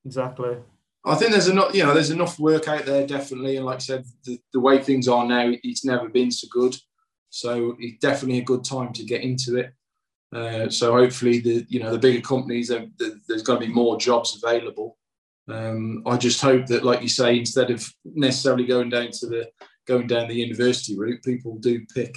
exactly. 0.05 0.57
I 1.05 1.15
think 1.15 1.31
there's 1.31 1.47
enough, 1.47 1.75
you 1.75 1.83
know, 1.83 1.93
there's 1.93 2.09
enough 2.09 2.39
work 2.39 2.67
out 2.67 2.85
there 2.85 3.05
definitely, 3.05 3.57
and 3.57 3.65
like 3.65 3.75
I 3.75 3.79
said, 3.79 4.05
the, 4.23 4.39
the 4.53 4.59
way 4.59 4.81
things 4.81 5.07
are 5.07 5.25
now, 5.25 5.51
it's 5.63 5.85
never 5.85 6.09
been 6.09 6.31
so 6.31 6.47
good. 6.51 6.75
So 7.29 7.75
it's 7.79 7.99
definitely 7.99 8.39
a 8.39 8.45
good 8.45 8.63
time 8.63 8.93
to 8.93 9.03
get 9.03 9.21
into 9.21 9.57
it. 9.57 9.73
Uh, 10.33 10.69
so 10.69 10.93
hopefully, 10.93 11.39
the 11.39 11.65
you 11.69 11.79
know 11.79 11.91
the 11.91 11.99
bigger 11.99 12.21
companies, 12.21 12.69
the, 12.69 13.21
there's 13.27 13.43
going 13.43 13.59
to 13.59 13.67
be 13.67 13.73
more 13.73 13.97
jobs 13.97 14.41
available. 14.41 14.97
Um, 15.47 16.01
I 16.05 16.17
just 16.17 16.41
hope 16.41 16.65
that, 16.67 16.83
like 16.83 17.01
you 17.01 17.07
say, 17.07 17.37
instead 17.37 17.69
of 17.69 17.87
necessarily 18.03 18.65
going 18.65 18.89
down 18.89 19.11
to 19.11 19.27
the 19.27 19.49
going 19.85 20.07
down 20.07 20.27
the 20.27 20.35
university 20.35 20.97
route, 20.97 21.23
people 21.23 21.57
do 21.59 21.85
pick 21.93 22.15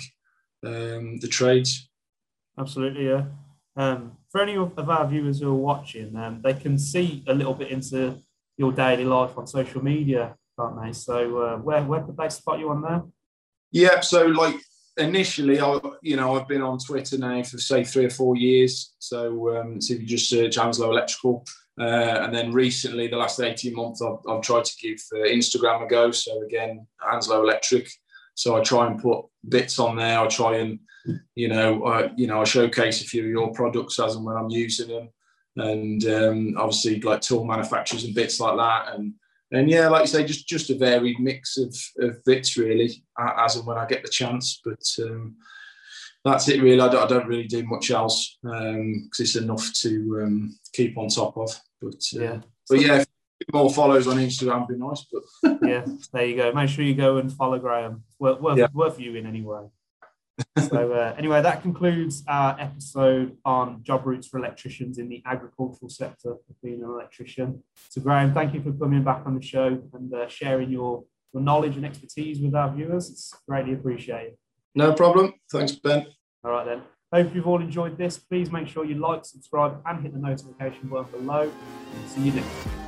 um, 0.64 1.18
the 1.18 1.28
trades. 1.28 1.90
Absolutely, 2.58 3.06
yeah. 3.06 3.24
Um, 3.76 4.16
for 4.30 4.40
any 4.40 4.56
of 4.56 4.90
our 4.90 5.06
viewers 5.06 5.40
who 5.40 5.50
are 5.50 5.54
watching, 5.54 6.16
um, 6.16 6.40
they 6.42 6.54
can 6.54 6.78
see 6.78 7.22
a 7.28 7.34
little 7.34 7.54
bit 7.54 7.70
into 7.70 8.18
your 8.58 8.72
daily 8.72 9.04
life 9.04 9.38
on 9.38 9.46
social 9.46 9.82
media, 9.82 10.34
can't 10.58 10.82
they? 10.82 10.92
So 10.92 11.38
uh, 11.38 11.56
where 11.56 11.82
where 11.84 12.02
could 12.02 12.16
they 12.16 12.28
spot 12.28 12.58
you 12.58 12.70
on 12.70 12.82
there? 12.82 13.02
Yeah, 13.70 14.00
so 14.00 14.26
like 14.26 14.56
initially, 14.98 15.60
I 15.60 15.78
you 16.02 16.16
know 16.16 16.36
I've 16.36 16.48
been 16.48 16.62
on 16.62 16.78
Twitter 16.78 17.16
now 17.16 17.42
for 17.44 17.56
say 17.58 17.84
three 17.84 18.06
or 18.06 18.10
four 18.10 18.36
years. 18.36 18.94
So 18.98 19.56
um, 19.56 19.80
so 19.80 19.94
if 19.94 20.00
you 20.00 20.06
just 20.06 20.28
search 20.28 20.56
Anslow 20.56 20.90
Electrical, 20.90 21.46
uh, 21.80 22.20
and 22.22 22.34
then 22.34 22.52
recently, 22.52 23.06
the 23.06 23.16
last 23.16 23.40
eighteen 23.40 23.74
months, 23.74 24.02
I've, 24.02 24.18
I've 24.28 24.42
tried 24.42 24.64
to 24.64 24.76
give 24.82 24.98
uh, 25.14 25.28
Instagram 25.28 25.84
a 25.84 25.88
go. 25.88 26.10
So 26.10 26.42
again, 26.42 26.86
Anslow 27.00 27.42
Electric. 27.42 27.88
So 28.34 28.56
I 28.56 28.62
try 28.62 28.86
and 28.86 29.00
put 29.00 29.24
bits 29.48 29.78
on 29.78 29.96
there. 29.96 30.18
I 30.18 30.26
try 30.26 30.56
and 30.58 30.80
you 31.34 31.48
know 31.48 31.84
I, 31.86 32.10
you 32.16 32.26
know 32.26 32.40
I 32.40 32.44
showcase 32.44 33.02
a 33.02 33.04
few 33.04 33.24
of 33.24 33.30
your 33.30 33.52
products 33.52 33.98
as 34.00 34.16
and 34.16 34.24
when 34.24 34.36
I'm 34.36 34.50
using 34.50 34.88
them 34.88 35.08
and 35.58 36.04
um, 36.06 36.54
obviously 36.56 37.00
like 37.00 37.20
tool 37.20 37.44
manufacturers 37.44 38.04
and 38.04 38.14
bits 38.14 38.40
like 38.40 38.56
that. 38.56 38.94
And 38.94 39.14
and 39.50 39.70
yeah, 39.70 39.88
like 39.88 40.02
you 40.02 40.06
say, 40.08 40.24
just 40.24 40.46
just 40.46 40.70
a 40.70 40.74
varied 40.76 41.18
mix 41.20 41.56
of, 41.56 41.74
of 42.00 42.22
bits 42.24 42.56
really, 42.56 43.02
as 43.18 43.56
and 43.56 43.66
when 43.66 43.78
I 43.78 43.86
get 43.86 44.02
the 44.02 44.08
chance. 44.08 44.60
But 44.64 44.84
um, 45.02 45.36
that's 46.24 46.48
it 46.48 46.62
really. 46.62 46.80
I 46.80 46.88
don't, 46.88 47.04
I 47.04 47.06
don't, 47.06 47.26
really 47.26 47.46
do 47.46 47.64
much 47.64 47.90
else 47.90 48.38
because 48.42 48.74
um, 48.74 49.10
it's 49.18 49.36
enough 49.36 49.72
to 49.80 50.22
um, 50.22 50.58
keep 50.72 50.98
on 50.98 51.08
top 51.08 51.36
of. 51.36 51.50
But 51.80 52.02
uh, 52.16 52.22
yeah, 52.22 52.40
but 52.68 52.80
yeah. 52.80 53.04
More 53.52 53.72
follows 53.72 54.08
on 54.08 54.16
Instagram 54.16 54.68
would 54.68 54.78
be 54.78 54.84
nice, 54.84 55.06
but 55.10 55.58
yeah, 55.66 55.86
there 56.12 56.26
you 56.26 56.36
go. 56.36 56.52
Make 56.52 56.68
sure 56.68 56.84
you 56.84 56.94
go 56.94 57.16
and 57.16 57.32
follow 57.32 57.58
Graham. 57.58 58.02
Worth, 58.18 58.40
worth, 58.40 58.58
yeah. 58.58 58.66
worth 58.74 58.98
viewing 58.98 59.24
anyway 59.24 59.68
so 60.68 60.92
uh, 60.92 61.14
anyway, 61.18 61.42
that 61.42 61.62
concludes 61.62 62.22
our 62.28 62.58
episode 62.60 63.36
on 63.44 63.82
job 63.82 64.06
routes 64.06 64.28
for 64.28 64.38
electricians 64.38 64.98
in 64.98 65.08
the 65.08 65.22
agricultural 65.26 65.88
sector 65.88 66.32
of 66.32 66.62
being 66.62 66.82
an 66.82 66.88
electrician. 66.88 67.62
So 67.88 68.00
Graham, 68.00 68.32
thank 68.32 68.54
you 68.54 68.62
for 68.62 68.72
coming 68.72 69.02
back 69.02 69.22
on 69.26 69.34
the 69.34 69.42
show 69.42 69.82
and 69.92 70.14
uh, 70.14 70.28
sharing 70.28 70.70
your, 70.70 71.04
your 71.32 71.42
knowledge 71.42 71.76
and 71.76 71.84
expertise 71.84 72.40
with 72.40 72.54
our 72.54 72.72
viewers. 72.72 73.10
It's 73.10 73.34
greatly 73.48 73.74
appreciated. 73.74 74.36
No 74.74 74.92
problem. 74.92 75.34
Thanks, 75.50 75.72
Ben. 75.72 76.06
All 76.44 76.52
right 76.52 76.66
then. 76.66 76.82
Hope 77.12 77.34
you've 77.34 77.46
all 77.46 77.60
enjoyed 77.60 77.96
this. 77.96 78.18
Please 78.18 78.52
make 78.52 78.68
sure 78.68 78.84
you 78.84 78.96
like, 78.96 79.24
subscribe, 79.24 79.80
and 79.86 80.02
hit 80.02 80.12
the 80.12 80.18
notification 80.18 80.88
button 80.88 81.10
below. 81.10 81.50
See 82.06 82.20
you 82.20 82.32
next 82.32 82.64
time. 82.64 82.87